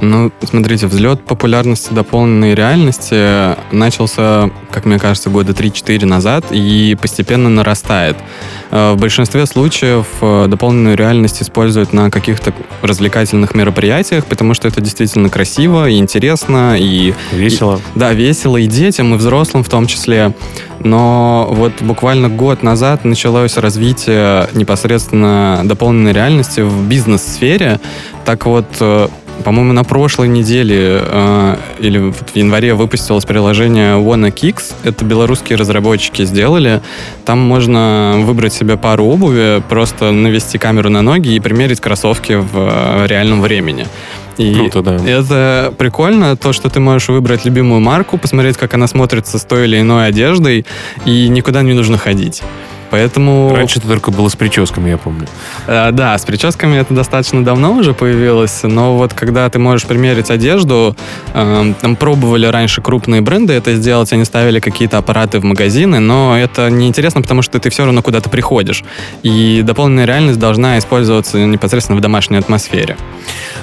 Ну, 0.00 0.32
смотрите, 0.42 0.86
взлет 0.86 1.24
популярности 1.24 1.92
дополненной 1.92 2.54
реальности 2.54 3.56
начался, 3.72 4.50
как 4.70 4.84
мне 4.84 4.98
кажется, 4.98 5.30
года 5.30 5.52
3-4 5.52 6.04
назад 6.04 6.46
и 6.50 6.96
постепенно 7.00 7.48
нарастает. 7.48 8.16
Э, 8.70 8.92
в 8.92 9.00
большинстве 9.00 9.46
случаев 9.46 10.06
э, 10.20 10.46
дополненную 10.48 10.96
реальность 10.96 11.42
используют 11.42 11.92
на 11.92 12.10
каких-то 12.10 12.52
развлекательных 12.82 13.54
мероприятиях, 13.54 14.26
потому 14.26 14.54
что 14.54 14.68
это 14.68 14.80
действительно 14.80 15.28
красиво 15.28 15.88
и 15.88 15.96
интересно, 15.96 16.76
и... 16.78 17.14
Весело. 17.32 17.76
И, 17.94 17.98
да, 17.98 18.12
весело 18.12 18.56
и 18.56 18.66
детям, 18.66 19.14
и 19.14 19.16
взрослым 19.16 19.62
в 19.62 19.68
том 19.68 19.86
числе. 19.86 20.34
Но 20.80 21.48
вот 21.50 21.72
буквально 21.80 22.28
год 22.28 22.62
назад 22.62 23.04
началось 23.04 23.56
развитие 23.56 24.48
непосредственно 24.52 25.62
дополненной 25.64 26.12
реальности 26.12 26.60
в 26.60 26.86
бизнес-сфере. 26.88 27.80
Так 28.24 28.44
вот, 28.44 28.66
э, 28.80 29.08
по-моему, 29.42 29.72
на 29.72 29.84
прошлой 29.84 30.28
неделе 30.28 31.00
э, 31.00 31.56
или 31.80 31.98
в 31.98 32.14
январе 32.34 32.74
выпустилось 32.74 33.24
приложение 33.24 33.96
Wanna 33.96 34.32
Kicks. 34.32 34.74
Это 34.84 35.04
белорусские 35.04 35.58
разработчики 35.58 36.24
сделали. 36.24 36.80
Там 37.24 37.40
можно 37.40 38.14
выбрать 38.18 38.52
себе 38.52 38.76
пару 38.76 39.04
обуви, 39.04 39.62
просто 39.68 40.12
навести 40.12 40.58
камеру 40.58 40.90
на 40.90 41.02
ноги 41.02 41.34
и 41.34 41.40
примерить 41.40 41.80
кроссовки 41.80 42.34
в 42.34 42.50
э, 42.54 43.06
реальном 43.06 43.42
времени. 43.42 43.86
И 44.38 44.54
Круто, 44.54 44.82
да. 44.82 44.96
Это 44.96 45.72
прикольно, 45.76 46.36
то, 46.36 46.52
что 46.52 46.68
ты 46.68 46.80
можешь 46.80 47.08
выбрать 47.08 47.44
любимую 47.44 47.80
марку, 47.80 48.18
посмотреть, 48.18 48.56
как 48.56 48.74
она 48.74 48.86
смотрится 48.86 49.38
с 49.38 49.44
той 49.44 49.64
или 49.64 49.80
иной 49.80 50.06
одеждой, 50.06 50.66
и 51.04 51.28
никуда 51.28 51.62
не 51.62 51.72
нужно 51.72 51.98
ходить. 51.98 52.42
Поэтому... 52.94 53.52
Раньше 53.52 53.80
это 53.80 53.88
только 53.88 54.12
было 54.12 54.28
с 54.28 54.36
прическами, 54.36 54.90
я 54.90 54.98
помню. 54.98 55.26
Э, 55.66 55.90
да, 55.90 56.16
с 56.16 56.24
прическами 56.24 56.76
это 56.76 56.94
достаточно 56.94 57.44
давно 57.44 57.72
уже 57.72 57.92
появилось, 57.92 58.60
но 58.62 58.96
вот 58.96 59.14
когда 59.14 59.50
ты 59.50 59.58
можешь 59.58 59.84
примерить 59.84 60.30
одежду, 60.30 60.96
э, 61.32 61.72
там 61.80 61.96
пробовали 61.96 62.46
раньше 62.46 62.82
крупные 62.82 63.20
бренды 63.20 63.52
это 63.52 63.74
сделать, 63.74 64.12
они 64.12 64.24
ставили 64.24 64.60
какие-то 64.60 64.98
аппараты 64.98 65.40
в 65.40 65.44
магазины, 65.44 65.98
но 65.98 66.38
это 66.38 66.70
неинтересно, 66.70 67.20
потому 67.20 67.42
что 67.42 67.58
ты 67.58 67.68
все 67.68 67.84
равно 67.84 68.00
куда-то 68.00 68.30
приходишь. 68.30 68.84
И 69.24 69.62
дополненная 69.64 70.04
реальность 70.04 70.38
должна 70.38 70.78
использоваться 70.78 71.38
непосредственно 71.38 71.98
в 71.98 72.00
домашней 72.00 72.36
атмосфере. 72.36 72.96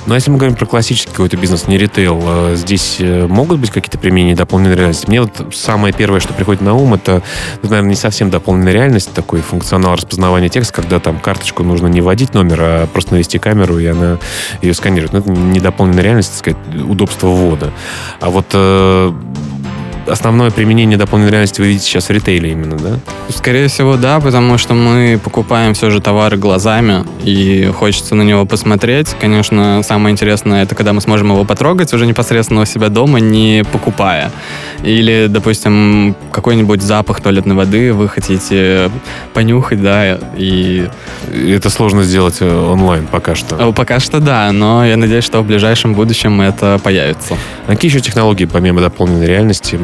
Но 0.07 0.15
если 0.15 0.31
мы 0.31 0.37
говорим 0.37 0.57
про 0.57 0.65
классический 0.65 1.11
какой-то 1.11 1.37
бизнес, 1.37 1.67
не 1.67 1.77
ритейл, 1.77 2.21
э, 2.21 2.55
здесь 2.55 2.97
э, 2.99 3.27
могут 3.27 3.59
быть 3.59 3.69
какие-то 3.69 3.97
применения 3.97 4.35
дополненной 4.35 4.75
реальности? 4.75 5.07
Мне 5.07 5.21
вот 5.21 5.53
самое 5.53 5.93
первое, 5.93 6.19
что 6.19 6.33
приходит 6.33 6.61
на 6.61 6.73
ум, 6.73 6.95
это, 6.95 7.21
наверное, 7.61 7.89
не 7.89 7.95
совсем 7.95 8.29
дополненная 8.29 8.73
реальность, 8.73 9.13
такой 9.21 9.41
функционал 9.41 9.95
распознавания 9.95 10.49
текста, 10.49 10.73
когда 10.73 10.99
там 10.99 11.19
карточку 11.19 11.63
нужно 11.63 11.87
не 11.87 12.01
вводить 12.01 12.33
номер, 12.33 12.57
а 12.61 12.87
просто 12.87 13.13
навести 13.13 13.37
камеру, 13.37 13.77
и 13.77 13.85
она 13.85 14.17
ее 14.61 14.73
сканирует. 14.73 15.13
Но 15.13 15.19
это 15.19 15.29
не 15.29 15.59
дополненная 15.59 16.03
реальность, 16.03 16.31
так 16.31 16.39
сказать, 16.39 16.83
удобство 16.89 17.27
ввода. 17.27 17.71
А 18.19 18.29
вот 18.31 18.47
э, 18.53 19.13
основное 20.07 20.51
применение 20.51 20.97
дополненной 20.97 21.31
реальности 21.31 21.61
вы 21.61 21.67
видите 21.67 21.85
сейчас 21.85 22.09
в 22.09 22.11
ритейле 22.11 22.51
именно, 22.51 22.77
да? 22.77 22.99
Скорее 23.29 23.67
всего, 23.67 23.97
да, 23.97 24.19
потому 24.19 24.57
что 24.57 24.73
мы 24.73 25.19
покупаем 25.23 25.73
все 25.73 25.89
же 25.89 26.01
товары 26.01 26.37
глазами, 26.37 27.05
и 27.23 27.71
хочется 27.77 28.15
на 28.15 28.23
него 28.23 28.45
посмотреть. 28.45 29.15
Конечно, 29.19 29.81
самое 29.83 30.13
интересное, 30.13 30.63
это 30.63 30.75
когда 30.75 30.93
мы 30.93 31.01
сможем 31.01 31.31
его 31.31 31.45
потрогать 31.45 31.93
уже 31.93 32.05
непосредственно 32.05 32.61
у 32.61 32.65
себя 32.65 32.89
дома, 32.89 33.19
не 33.19 33.63
покупая. 33.71 34.31
Или, 34.83 35.27
допустим, 35.29 36.15
какой-нибудь 36.31 36.81
запах 36.81 37.21
туалетной 37.21 37.55
воды 37.55 37.93
вы 37.93 38.09
хотите 38.09 38.89
понюхать, 39.33 39.81
да, 39.81 40.17
и... 40.35 40.87
Это 41.31 41.69
сложно 41.69 42.03
сделать 42.03 42.37
э, 42.39 42.71
онлайн 42.71 43.07
пока 43.07 43.35
что. 43.35 43.71
Пока 43.73 43.99
что 43.99 44.19
да, 44.19 44.51
но 44.51 44.85
я 44.85 44.97
надеюсь, 44.97 45.23
что 45.23 45.41
в 45.41 45.47
ближайшем 45.47 45.93
будущем 45.93 46.41
это 46.41 46.79
появится. 46.83 47.37
А 47.67 47.71
какие 47.71 47.91
еще 47.91 47.99
технологии, 47.99 48.45
помимо 48.45 48.81
дополненной 48.81 49.27
реальности, 49.27 49.79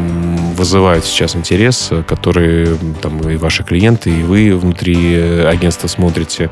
вызывают 0.56 1.06
сейчас 1.06 1.36
интерес, 1.36 1.92
которые 2.08 2.78
там 3.02 3.20
и 3.30 3.38
ваши 3.38 3.64
клиенты, 3.64 4.10
и 4.10 4.24
вы 4.24 4.56
внутри 4.56 5.14
э, 5.14 5.48
агентства 5.48 5.88
смотрите? 5.88 6.50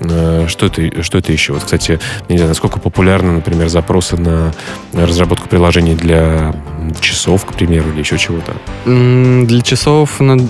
Э, 0.00 0.46
что 0.48 0.66
это, 0.66 1.02
что 1.02 1.18
это 1.18 1.32
еще? 1.32 1.52
Вот, 1.52 1.64
кстати, 1.64 2.00
не 2.28 2.38
знаю, 2.38 2.48
насколько 2.48 2.78
популярны, 2.78 3.32
например, 3.32 3.68
запросы 3.68 4.16
на 4.16 4.52
разработку 4.92 5.48
приложений 5.48 5.94
для 5.96 6.54
часов, 7.00 7.44
к 7.44 7.54
примеру, 7.54 7.90
или 7.90 8.00
еще 8.00 8.18
чего-то? 8.18 8.54
Для 8.84 9.60
часов 9.62 10.20
ну, 10.20 10.48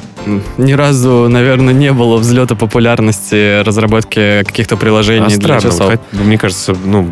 ни 0.56 0.72
разу, 0.72 1.28
наверное, 1.28 1.74
не 1.74 1.92
было 1.92 2.16
взлета 2.16 2.54
популярности 2.54 3.62
разработки 3.62 4.42
каких-то 4.44 4.76
приложений 4.76 5.26
а 5.26 5.28
для 5.28 5.36
странно, 5.36 5.60
часов. 5.60 5.94
Мне 6.12 6.38
кажется, 6.38 6.76
ну, 6.84 7.08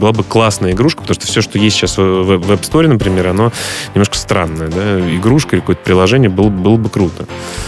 была 0.00 0.12
бы 0.12 0.24
классная 0.24 0.72
игрушка, 0.72 1.02
потому 1.02 1.14
что 1.14 1.26
все, 1.26 1.40
что 1.42 1.58
есть 1.58 1.76
сейчас 1.76 1.98
в 1.98 2.00
Web 2.00 2.62
Store, 2.62 2.88
например, 2.88 3.28
оно 3.28 3.52
немножко 3.94 4.16
странное. 4.16 4.68
Да? 4.68 5.00
Игрушка 5.14 5.56
или 5.56 5.60
какое-то 5.60 5.82
приложение 5.84 6.30
было, 6.30 6.48
было 6.48 6.76
бы 6.76 6.88
круто. 6.88 7.26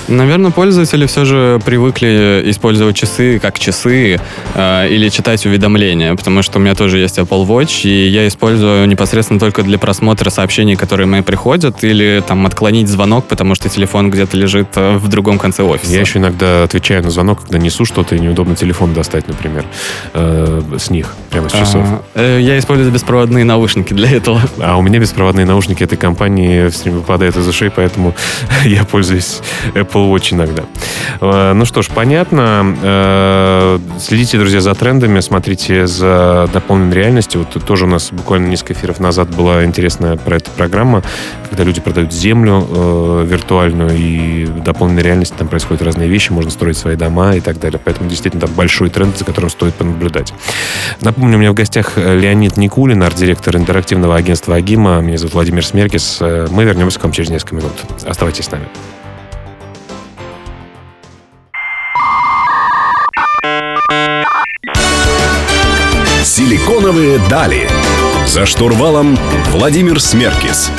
Наверное, 0.09 0.51
пользователи 0.51 1.07
все 1.07 1.25
же 1.25 1.61
привыкли 1.64 2.42
использовать 2.47 2.97
часы 2.97 3.38
как 3.38 3.59
часы 3.59 4.21
э, 4.55 4.88
или 4.88 5.09
читать 5.11 5.45
уведомления, 5.47 6.14
потому 6.14 6.42
что 6.42 6.59
у 6.59 6.62
меня 6.62 6.75
тоже 6.75 6.99
есть 6.99 7.18
Apple 7.18 7.47
Watch, 7.47 7.83
и 7.85 8.09
я 8.09 8.27
использую 8.27 8.88
непосредственно 8.88 9.38
только 9.38 9.62
для 9.62 9.79
просмотра 9.79 10.31
сообщений, 10.31 10.77
которые 10.77 11.07
мне 11.07 11.23
приходят, 11.23 11.85
или 11.85 12.23
там 12.27 12.47
отклонить 12.47 12.88
звонок, 12.88 13.27
потому 13.27 13.55
что 13.55 13.68
телефон 13.68 14.11
где-то 14.11 14.37
лежит 14.37 14.68
э, 14.77 14.97
в 14.97 15.09
другом 15.09 15.38
конце 15.38 15.62
офиса. 15.62 15.92
Я 15.92 16.01
еще 16.01 16.18
иногда 16.18 16.64
отвечаю 16.64 17.03
на 17.03 17.11
звонок, 17.11 17.42
когда 17.42 17.59
несу 17.59 17.85
что-то, 17.85 18.14
и 18.14 18.18
неудобно 18.21 18.57
телефон 18.57 18.95
достать, 18.95 19.29
например, 19.29 19.64
э, 20.14 20.62
с 20.79 20.90
них, 20.90 21.14
прямо 21.31 21.49
с 21.49 21.53
часов. 21.53 21.87
А, 22.14 22.21
я 22.22 22.58
использую 22.58 22.92
беспроводные 22.92 23.44
наушники 23.44 23.94
для 23.94 24.11
этого. 24.11 24.40
А 24.58 24.76
у 24.76 24.82
меня 24.82 24.98
беспроводные 24.98 25.46
наушники 25.46 25.82
этой 25.82 25.98
компании 25.98 26.68
все 26.68 26.85
время 26.85 26.98
выпадают 26.98 27.37
из 27.37 27.46
ушей, 27.46 27.70
поэтому 27.70 28.14
я 28.64 28.85
пользуюсь 28.85 29.40
Apple 29.74 30.12
Watch 30.12 30.35
иногда. 30.35 30.64
Э, 31.20 31.52
ну 31.52 31.64
что 31.64 31.82
ж, 31.82 31.88
понятно. 31.88 33.78
Следите, 33.98 34.38
друзья, 34.38 34.61
за 34.61 34.74
трендами, 34.74 35.20
смотрите 35.20 35.87
за 35.87 36.48
дополненной 36.52 36.94
реальностью. 36.94 37.46
Вот 37.52 37.64
тоже 37.64 37.85
у 37.85 37.88
нас 37.88 38.11
буквально 38.12 38.46
несколько 38.46 38.74
эфиров 38.74 39.00
назад 39.00 39.28
была 39.35 39.64
интересная 39.64 40.16
про 40.16 40.37
эту 40.37 40.50
программа, 40.50 41.02
когда 41.48 41.64
люди 41.64 41.80
продают 41.80 42.12
землю 42.12 42.66
э, 42.68 43.26
виртуальную, 43.28 43.90
и 43.96 44.44
в 44.44 44.62
дополненной 44.62 45.02
реальности 45.02 45.35
там 45.37 45.48
происходят 45.48 45.82
разные 45.82 46.08
вещи, 46.08 46.32
можно 46.32 46.50
строить 46.50 46.76
свои 46.76 46.96
дома 46.96 47.37
и 47.37 47.40
так 47.40 47.58
далее. 47.58 47.80
Поэтому 47.82 48.08
действительно 48.08 48.46
там 48.46 48.54
большой 48.54 48.90
тренд, 48.90 49.16
за 49.16 49.24
которым 49.24 49.50
стоит 49.50 49.74
понаблюдать. 49.74 50.32
Напомню, 51.00 51.37
у 51.37 51.40
меня 51.40 51.52
в 51.52 51.54
гостях 51.54 51.92
Леонид 52.14 52.57
Никулин, 52.57 53.03
арт-директор 53.03 53.57
интерактивного 53.57 54.16
агентства 54.16 54.57
Агима. 54.57 55.01
Меня 55.01 55.18
зовут 55.18 55.35
Владимир 55.35 55.64
Смеркис. 55.64 56.18
Э, 56.20 56.46
мы 56.51 56.64
вернемся 56.64 56.98
к 56.98 57.03
вам 57.03 57.12
через 57.12 57.31
несколько 57.31 57.57
минут. 57.57 57.72
Оставайтесь 58.07 58.44
с 58.44 58.51
нами. 58.51 58.66
Силиконовые 66.25 67.18
дали. 67.29 67.68
За 68.27 68.46
штурвалом 68.46 69.18
Владимир 69.51 70.01
Смеркис. 70.01 70.70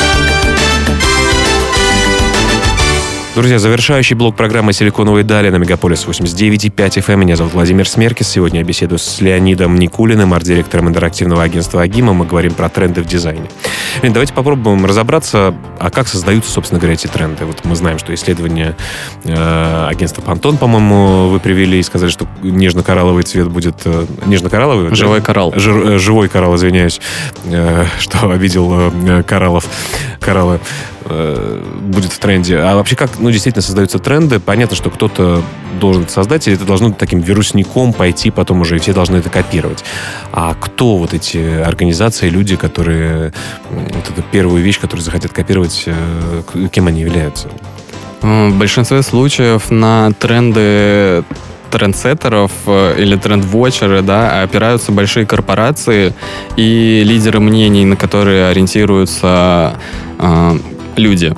Друзья, 3.36 3.58
завершающий 3.58 4.16
блок 4.16 4.36
программы 4.36 4.74
«Силиконовые 4.74 5.24
дали» 5.24 5.50
на 5.50 5.56
Мегаполис 5.56 6.06
89.5 6.06 6.76
FM. 6.76 7.16
Меня 7.16 7.36
зовут 7.36 7.54
Владимир 7.54 7.90
Смеркис. 7.90 8.28
Сегодня 8.28 8.60
я 8.60 8.66
беседую 8.66 9.00
с 9.00 9.22
Леонидом 9.22 9.80
Никулиным, 9.80 10.36
арт-директором 10.36 10.90
интерактивного 10.90 11.42
агентства 11.42 11.82
«Агима». 11.82 12.14
Мы 12.14 12.28
говорим 12.28 12.54
про 12.54 12.70
тренды 12.70 13.02
в 13.02 13.08
дизайне. 13.08 13.50
Леонид, 14.04 14.14
давайте 14.14 14.34
попробуем 14.34 14.86
разобраться, 14.86 15.56
а 15.80 15.90
как 15.90 16.08
создаются, 16.08 16.52
собственно 16.52 16.80
говоря, 16.80 16.94
эти 16.94 17.08
тренды. 17.08 17.46
Вот 17.46 17.66
мы 17.66 17.76
знаем, 17.76 17.98
что 17.98 18.14
исследование 18.14 18.76
э, 19.24 19.88
агентства 19.90 20.22
«Пантон», 20.22 20.58
по-моему, 20.58 21.30
вы 21.30 21.40
привели 21.40 21.80
и 21.80 21.84
сказали, 21.84 22.12
что 22.12 22.28
нежно-коралловый 22.44 23.24
цвет 23.24 23.48
будет... 23.48 23.82
Э, 23.86 24.06
нежно-коралловый? 24.28 24.94
Живой 24.94 25.22
да? 25.22 25.26
коралл. 25.26 25.54
Жир, 25.56 25.94
э, 25.94 25.98
живой 25.98 26.30
коралл, 26.30 26.56
извиняюсь, 26.56 27.02
э, 27.46 27.86
что 27.98 28.30
обидел 28.30 28.92
э, 28.94 29.24
кораллов. 29.24 29.68
Кораллы 30.20 30.60
э, 31.06 31.64
будет 31.82 32.12
в 32.12 32.20
тренде. 32.20 32.58
А 32.58 32.76
вообще 32.76 32.96
как, 32.96 33.20
ну, 33.20 33.32
действительно 33.32 33.62
создаются 33.62 34.00
тренды. 34.00 34.40
Понятно, 34.40 34.76
что 34.76 34.90
кто-то 34.90 35.42
должен 35.80 36.08
создать, 36.08 36.48
и 36.48 36.52
это 36.52 36.66
должно 36.66 36.92
таким 36.92 37.20
вирусником 37.20 37.94
пойти 37.94 38.32
потом 38.32 38.62
уже, 38.62 38.78
и 38.78 38.80
все 38.80 38.94
должны 38.94 39.18
это 39.18 39.30
копировать. 39.30 39.84
А 40.32 40.56
кто 40.60 40.98
вот 40.98 41.14
эти 41.14 41.38
организации, 41.38 42.30
люди, 42.30 42.56
которые 42.56 43.34
вот 43.70 44.10
эту 44.10 44.22
первую 44.32 44.64
вещь, 44.64 44.80
которую 44.80 45.04
захотят 45.04 45.32
копировать, 45.32 45.84
э, 45.86 46.68
кем 46.72 46.88
они 46.88 47.02
являются? 47.02 47.50
В 48.22 48.52
большинстве 48.58 49.02
случаев 49.02 49.70
на 49.70 50.12
тренды 50.14 51.24
трендсеттеров 51.74 52.52
э, 52.68 52.96
или 53.00 53.16
трендвотчеры, 53.16 54.02
да, 54.04 54.44
опираются 54.44 54.92
большие 54.92 55.26
корпорации 55.26 56.14
и 56.56 57.04
лидеры 57.04 57.40
мнений, 57.40 57.84
на 57.84 57.96
которые 57.96 58.48
ориентируются 58.48 59.74
э, 60.20 60.58
люди. 60.96 61.34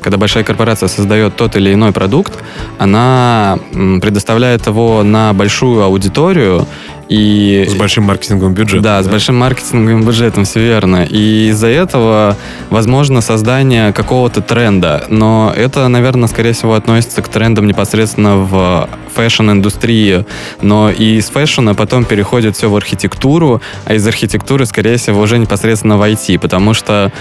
Когда 0.00 0.18
большая 0.18 0.42
корпорация 0.42 0.88
создает 0.88 1.36
тот 1.36 1.54
или 1.54 1.72
иной 1.72 1.92
продукт, 1.92 2.32
она 2.78 3.58
предоставляет 3.72 4.66
его 4.66 5.04
на 5.04 5.32
большую 5.32 5.84
аудиторию, 5.84 6.66
и... 7.12 7.66
С 7.68 7.74
большим 7.74 8.04
маркетинговым 8.04 8.54
бюджетом. 8.54 8.82
Да, 8.82 8.98
да, 8.98 9.02
с 9.02 9.08
большим 9.08 9.36
маркетинговым 9.36 10.02
бюджетом, 10.02 10.44
все 10.44 10.60
верно. 10.60 11.04
И 11.04 11.48
из-за 11.50 11.66
этого 11.66 12.36
возможно 12.70 13.20
создание 13.20 13.92
какого-то 13.92 14.40
тренда. 14.40 15.04
Но 15.08 15.52
это, 15.54 15.86
наверное, 15.88 16.26
скорее 16.26 16.52
всего 16.52 16.74
относится 16.74 17.20
к 17.20 17.28
трендам 17.28 17.66
непосредственно 17.66 18.36
в 18.36 18.88
fashion-индустрии. 19.14 20.24
Но 20.62 20.90
и 20.90 21.16
из 21.16 21.28
fashion 21.28 21.68
а 21.68 21.74
потом 21.74 22.06
переходит 22.06 22.56
все 22.56 22.70
в 22.70 22.76
архитектуру, 22.76 23.60
а 23.84 23.92
из 23.92 24.06
архитектуры, 24.06 24.64
скорее 24.64 24.96
всего, 24.96 25.20
уже 25.20 25.38
непосредственно 25.38 25.98
в 25.98 26.02
IT. 26.02 26.38
Потому 26.38 26.72
что 26.72 27.12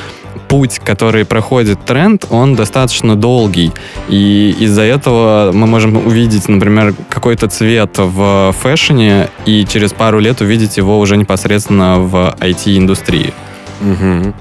путь, 0.52 0.82
который 0.84 1.24
проходит 1.24 1.86
тренд, 1.86 2.26
он 2.30 2.56
достаточно 2.56 3.16
долгий. 3.16 3.72
И 4.10 4.54
из-за 4.60 4.82
этого 4.82 5.52
мы 5.54 5.66
можем 5.66 5.96
увидеть, 5.96 6.50
например, 6.50 6.94
какой-то 7.10 7.48
цвет 7.48 7.98
в 7.98 8.54
fashion 8.62 9.21
е 9.21 9.30
и 9.46 9.66
через 9.66 9.94
пару 9.94 10.20
лет 10.20 10.42
увидеть 10.42 10.76
его 10.76 11.00
уже 11.00 11.16
непосредственно 11.16 12.00
в 12.00 12.36
IT-индустрии. 12.42 13.34
Угу. 13.80 14.34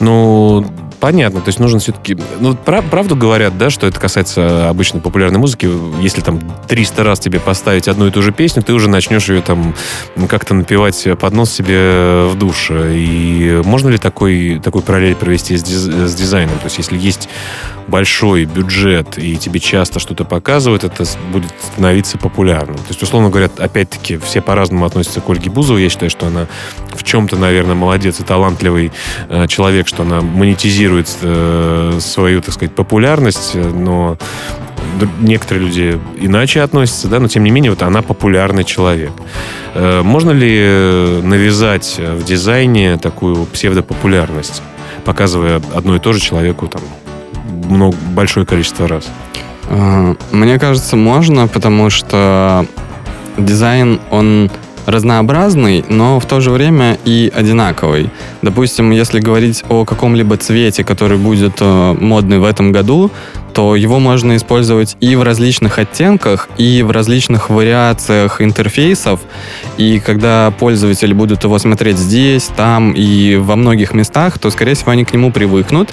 Ну, 0.00 0.66
понятно. 1.02 1.40
То 1.40 1.48
есть 1.48 1.58
нужно 1.58 1.80
все-таки... 1.80 2.16
Ну, 2.38 2.54
прав, 2.54 2.84
правду 2.84 3.16
говорят, 3.16 3.58
да, 3.58 3.70
что 3.70 3.88
это 3.88 3.98
касается 3.98 4.68
обычной 4.68 5.00
популярной 5.00 5.40
музыки. 5.40 5.68
Если 6.00 6.20
там 6.20 6.40
300 6.68 7.02
раз 7.02 7.18
тебе 7.18 7.40
поставить 7.40 7.88
одну 7.88 8.06
и 8.06 8.12
ту 8.12 8.22
же 8.22 8.30
песню, 8.30 8.62
ты 8.62 8.72
уже 8.72 8.88
начнешь 8.88 9.28
ее 9.28 9.42
там 9.42 9.74
как-то 10.28 10.54
напевать 10.54 11.08
под 11.18 11.34
нос 11.34 11.50
себе 11.50 12.28
в 12.28 12.36
душе. 12.38 12.92
И 12.94 13.62
можно 13.64 13.88
ли 13.88 13.98
такой, 13.98 14.60
такой 14.62 14.82
параллель 14.82 15.16
провести 15.16 15.56
с, 15.56 15.64
диз, 15.64 15.80
с 15.80 16.14
дизайном? 16.14 16.56
То 16.58 16.66
есть 16.66 16.78
если 16.78 16.96
есть 16.96 17.28
большой 17.88 18.44
бюджет 18.44 19.18
и 19.18 19.36
тебе 19.36 19.60
часто 19.60 19.98
что-то 19.98 20.24
показывают, 20.24 20.84
это 20.84 21.04
будет 21.32 21.52
становиться 21.72 22.18
популярным. 22.18 22.76
То 22.76 22.88
есть, 22.88 23.02
условно 23.02 23.30
говоря, 23.30 23.50
опять-таки, 23.58 24.18
все 24.18 24.40
по-разному 24.40 24.84
относятся 24.84 25.20
к 25.20 25.28
Ольге 25.28 25.50
Бузовой. 25.50 25.82
Я 25.82 25.88
считаю, 25.88 26.10
что 26.10 26.26
она 26.26 26.46
в 26.94 27.02
чем-то, 27.02 27.36
наверное, 27.36 27.74
молодец 27.74 28.20
и 28.20 28.22
талантливый 28.22 28.92
э, 29.28 29.46
человек, 29.48 29.88
что 29.88 30.02
она 30.02 30.20
монетизирует 30.20 30.91
э, 31.22 31.98
свою, 32.00 32.40
так 32.40 32.54
сказать, 32.54 32.74
популярность, 32.74 33.54
но 33.54 34.16
некоторые 35.20 35.66
люди 35.66 36.00
иначе 36.20 36.60
относятся, 36.60 37.08
да, 37.08 37.20
но 37.20 37.28
тем 37.28 37.44
не 37.44 37.50
менее 37.50 37.70
вот 37.70 37.82
она 37.82 38.02
популярный 38.02 38.64
человек. 38.64 39.12
Э, 39.74 40.02
можно 40.02 40.30
ли 40.30 41.20
навязать 41.22 41.98
в 41.98 42.24
дизайне 42.24 42.98
такую 42.98 43.46
псевдопопулярность, 43.46 44.62
показывая 45.04 45.60
одно 45.74 45.96
и 45.96 45.98
то 45.98 46.12
же 46.12 46.20
человеку 46.20 46.68
там 46.68 46.82
много, 47.68 47.96
большое 48.14 48.46
количество 48.46 48.88
раз? 48.88 49.08
А, 49.70 50.14
мне 50.32 50.58
кажется, 50.58 50.96
можно, 50.96 51.48
потому 51.48 51.90
что 51.90 52.66
дизайн, 53.38 54.00
он 54.10 54.50
разнообразный, 54.86 55.84
но 55.88 56.18
в 56.18 56.26
то 56.26 56.40
же 56.40 56.50
время 56.50 56.98
и 57.04 57.32
одинаковый. 57.34 58.10
Допустим, 58.42 58.90
если 58.90 59.20
говорить 59.20 59.64
о 59.68 59.84
каком-либо 59.84 60.36
цвете, 60.36 60.84
который 60.84 61.18
будет 61.18 61.54
э, 61.60 61.96
модный 62.00 62.38
в 62.38 62.44
этом 62.44 62.72
году, 62.72 63.10
то 63.52 63.76
его 63.76 63.98
можно 63.98 64.36
использовать 64.36 64.96
и 65.00 65.16
в 65.16 65.22
различных 65.22 65.78
оттенках, 65.78 66.48
и 66.58 66.82
в 66.82 66.90
различных 66.90 67.50
вариациях 67.50 68.40
интерфейсов. 68.40 69.20
И 69.76 70.00
когда 70.00 70.52
пользователи 70.58 71.12
будут 71.12 71.44
его 71.44 71.58
смотреть 71.58 71.98
здесь, 71.98 72.50
там 72.56 72.92
и 72.92 73.36
во 73.36 73.56
многих 73.56 73.94
местах, 73.94 74.38
то, 74.38 74.50
скорее 74.50 74.74
всего, 74.74 74.92
они 74.92 75.04
к 75.04 75.12
нему 75.12 75.30
привыкнут 75.30 75.90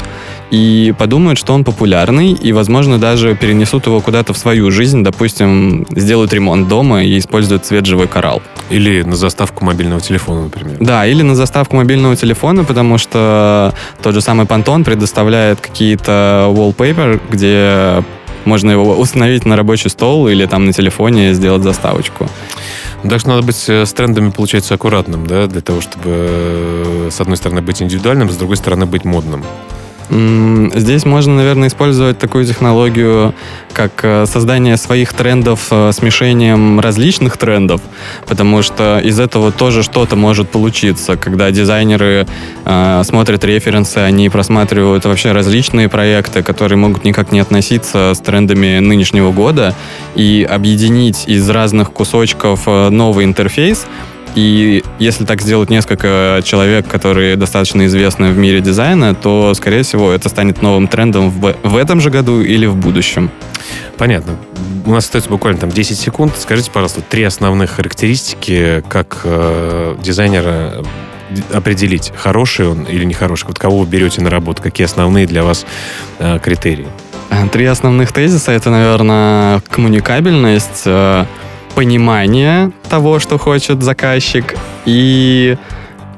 и 0.51 0.93
подумают, 0.97 1.37
что 1.37 1.53
он 1.53 1.63
популярный, 1.63 2.31
и, 2.31 2.51
возможно, 2.51 2.97
даже 2.97 3.35
перенесут 3.35 3.85
его 3.85 4.01
куда-то 4.01 4.33
в 4.33 4.37
свою 4.37 4.71
жизнь, 4.71 5.03
допустим, 5.03 5.85
сделают 5.91 6.33
ремонт 6.33 6.67
дома 6.67 7.03
и 7.03 7.17
используют 7.19 7.65
цвет 7.65 7.85
живой 7.85 8.07
коралл. 8.07 8.41
Или 8.69 9.03
на 9.03 9.15
заставку 9.15 9.63
мобильного 9.65 10.01
телефона, 10.01 10.43
например. 10.43 10.77
Да, 10.79 11.05
или 11.05 11.21
на 11.21 11.35
заставку 11.35 11.75
мобильного 11.75 12.15
телефона, 12.15 12.63
потому 12.63 12.97
что 12.97 13.73
тот 14.01 14.13
же 14.13 14.21
самый 14.21 14.45
Pantone 14.45 14.83
предоставляет 14.83 15.61
какие-то 15.61 16.51
wallpaper, 16.55 17.21
где 17.29 17.48
можно 18.45 18.71
его 18.71 18.95
установить 18.97 19.45
на 19.45 19.55
рабочий 19.55 19.89
стол 19.89 20.27
или 20.27 20.45
там 20.45 20.65
на 20.65 20.73
телефоне 20.73 21.33
сделать 21.33 21.63
заставочку. 21.63 22.27
Так 23.07 23.19
что 23.19 23.29
надо 23.29 23.43
быть 23.43 23.65
э, 23.69 23.85
с 23.85 23.93
трендами, 23.93 24.29
получается, 24.29 24.73
аккуратным, 24.73 25.25
да, 25.25 25.47
для 25.47 25.61
того, 25.61 25.79
чтобы 25.79 26.01
э, 26.05 27.09
с 27.11 27.21
одной 27.21 27.37
стороны 27.37 27.61
быть 27.61 27.81
индивидуальным, 27.81 28.29
с 28.29 28.35
другой 28.35 28.57
стороны 28.57 28.85
быть 28.85 29.05
модным. 29.05 29.43
Здесь 30.09 31.05
можно, 31.05 31.35
наверное, 31.35 31.67
использовать 31.67 32.17
такую 32.17 32.43
технологию, 32.45 33.35
как 33.73 34.03
э, 34.03 34.25
создание 34.25 34.75
своих 34.75 35.13
трендов 35.13 35.67
э, 35.69 35.91
смешением 35.91 36.79
различных 36.79 37.37
трендов, 37.37 37.79
потому 38.27 38.63
что 38.63 38.99
из 38.99 39.19
этого 39.19 39.51
тоже 39.51 39.83
что-то 39.83 40.15
может 40.15 40.49
получиться, 40.49 41.15
когда 41.15 41.51
дизайнеры 41.51 42.25
э, 42.65 43.01
смотрят 43.05 43.43
референсы, 43.43 43.99
они 43.99 44.29
просматривают 44.29 45.05
вообще 45.05 45.31
различные 45.31 45.89
проекты, 45.89 46.41
которые 46.41 46.79
могут 46.79 47.03
никак 47.03 47.31
не 47.31 47.39
относиться 47.39 48.13
с 48.15 48.19
трендами 48.19 48.79
нынешнего 48.79 49.31
года, 49.31 49.75
и 50.15 50.47
объединить 50.49 51.25
из 51.27 51.47
разных 51.51 51.91
кусочков 51.91 52.65
новый 52.65 53.25
интерфейс, 53.25 53.85
и 54.35 54.83
если 54.99 55.25
так 55.25 55.41
сделать 55.41 55.69
несколько 55.69 56.41
человек, 56.43 56.87
которые 56.87 57.35
достаточно 57.35 57.85
известны 57.85 58.31
в 58.31 58.37
мире 58.37 58.61
дизайна, 58.61 59.15
то, 59.15 59.53
скорее 59.53 59.83
всего, 59.83 60.11
это 60.11 60.29
станет 60.29 60.61
новым 60.61 60.87
трендом 60.87 61.29
в, 61.29 61.55
в 61.63 61.75
этом 61.75 62.01
же 62.01 62.09
году 62.09 62.41
или 62.41 62.65
в 62.65 62.75
будущем. 62.75 63.31
Понятно. 63.97 64.37
У 64.85 64.91
нас 64.91 65.05
остается 65.05 65.29
буквально 65.29 65.59
там 65.59 65.69
10 65.69 65.97
секунд. 65.97 66.33
Скажите, 66.37 66.71
пожалуйста, 66.71 67.01
три 67.01 67.23
основных 67.23 67.71
характеристики, 67.71 68.83
как 68.89 69.21
э, 69.23 69.95
дизайнера 70.01 70.83
определить, 71.53 72.11
хороший 72.15 72.67
он 72.67 72.83
или 72.83 73.03
нехороший. 73.03 73.47
Вот 73.47 73.59
кого 73.59 73.79
вы 73.79 73.87
берете 73.87 74.21
на 74.21 74.29
работу, 74.29 74.61
какие 74.61 74.85
основные 74.85 75.27
для 75.27 75.43
вас 75.43 75.65
э, 76.19 76.39
критерии? 76.39 76.87
Три 77.51 77.65
основных 77.65 78.11
тезиса— 78.11 78.51
это, 78.53 78.71
наверное, 78.71 79.61
коммуникабельность, 79.69 80.83
э, 80.85 81.25
понимание 81.79 82.73
того, 82.89 83.19
что 83.19 83.37
хочет 83.37 83.81
заказчик, 83.83 84.53
и... 84.83 85.57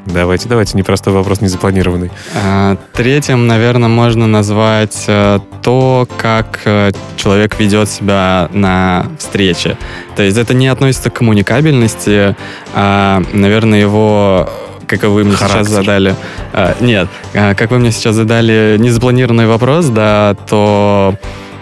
Давайте, 0.08 0.50
давайте, 0.50 0.76
непростой 0.76 1.14
вопрос, 1.14 1.40
не 1.40 1.50
запланированный. 1.50 2.10
А, 2.34 2.78
третьим, 2.94 3.46
наверное, 3.46 3.88
можно 3.88 4.26
назвать 4.26 5.04
э, 5.06 5.38
то, 5.62 6.08
как 6.18 6.62
э, 6.66 6.90
человек 7.16 7.60
ведет 7.60 7.90
себя 7.90 8.50
на 8.54 9.06
встрече. 9.20 9.78
То 10.16 10.24
есть 10.24 10.36
это 10.36 10.56
не 10.56 10.68
относится 10.68 11.12
к 11.12 11.14
коммуникабельности, 11.14 12.36
а, 12.74 13.22
наверное, 13.32 13.80
его 13.80 14.50
как 14.88 15.04
вы 15.04 15.24
мне 15.24 15.36
Характер. 15.36 15.60
сейчас 15.60 15.68
задали. 15.68 16.16
А, 16.54 16.76
нет, 16.82 17.08
а, 17.36 17.54
как 17.54 17.70
вы 17.70 17.78
мне 17.78 17.92
сейчас 17.92 18.16
задали 18.16 18.78
незапланированный 18.80 19.46
вопрос, 19.46 19.86
да, 19.86 20.36
то 20.50 21.14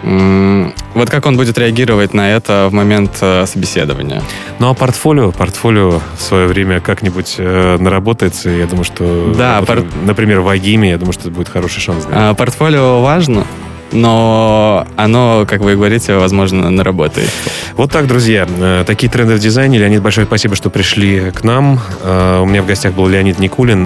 вот 0.02 1.10
как 1.10 1.26
он 1.26 1.36
будет 1.36 1.58
реагировать 1.58 2.14
на 2.14 2.30
это 2.30 2.68
в 2.70 2.74
момент 2.74 3.18
э, 3.20 3.44
собеседования? 3.46 4.22
Ну 4.58 4.70
а 4.70 4.74
портфолио, 4.74 5.30
портфолио 5.30 6.00
в 6.16 6.22
свое 6.22 6.46
время 6.46 6.80
как-нибудь 6.80 7.34
э, 7.38 7.76
наработается. 7.78 8.50
Я 8.50 8.66
думаю, 8.66 8.84
что, 8.84 9.34
да, 9.36 9.60
вот, 9.60 9.66
пор... 9.66 9.84
например, 10.04 10.40
в 10.40 10.48
Агиме, 10.48 10.90
я 10.90 10.98
думаю, 10.98 11.12
что 11.12 11.24
это 11.24 11.32
будет 11.32 11.48
хороший 11.48 11.80
шанс. 11.80 12.06
Да. 12.06 12.30
А, 12.30 12.34
портфолио 12.34 13.02
важно, 13.02 13.44
но 13.92 14.86
оно, 14.96 15.46
как 15.48 15.60
вы 15.60 15.74
говорите, 15.74 16.16
возможно, 16.16 16.70
наработает. 16.70 17.30
Вот 17.74 17.90
так, 17.90 18.06
друзья. 18.06 18.46
Э, 18.58 18.84
такие 18.86 19.10
тренды 19.10 19.34
в 19.34 19.38
дизайне. 19.38 19.78
Леонид, 19.78 20.02
большое 20.02 20.26
спасибо, 20.26 20.54
что 20.54 20.70
пришли 20.70 21.30
к 21.30 21.44
нам. 21.44 21.80
Э, 22.02 22.40
у 22.40 22.46
меня 22.46 22.62
в 22.62 22.66
гостях 22.66 22.94
был 22.94 23.08
Леонид 23.08 23.38
Никулин, 23.38 23.78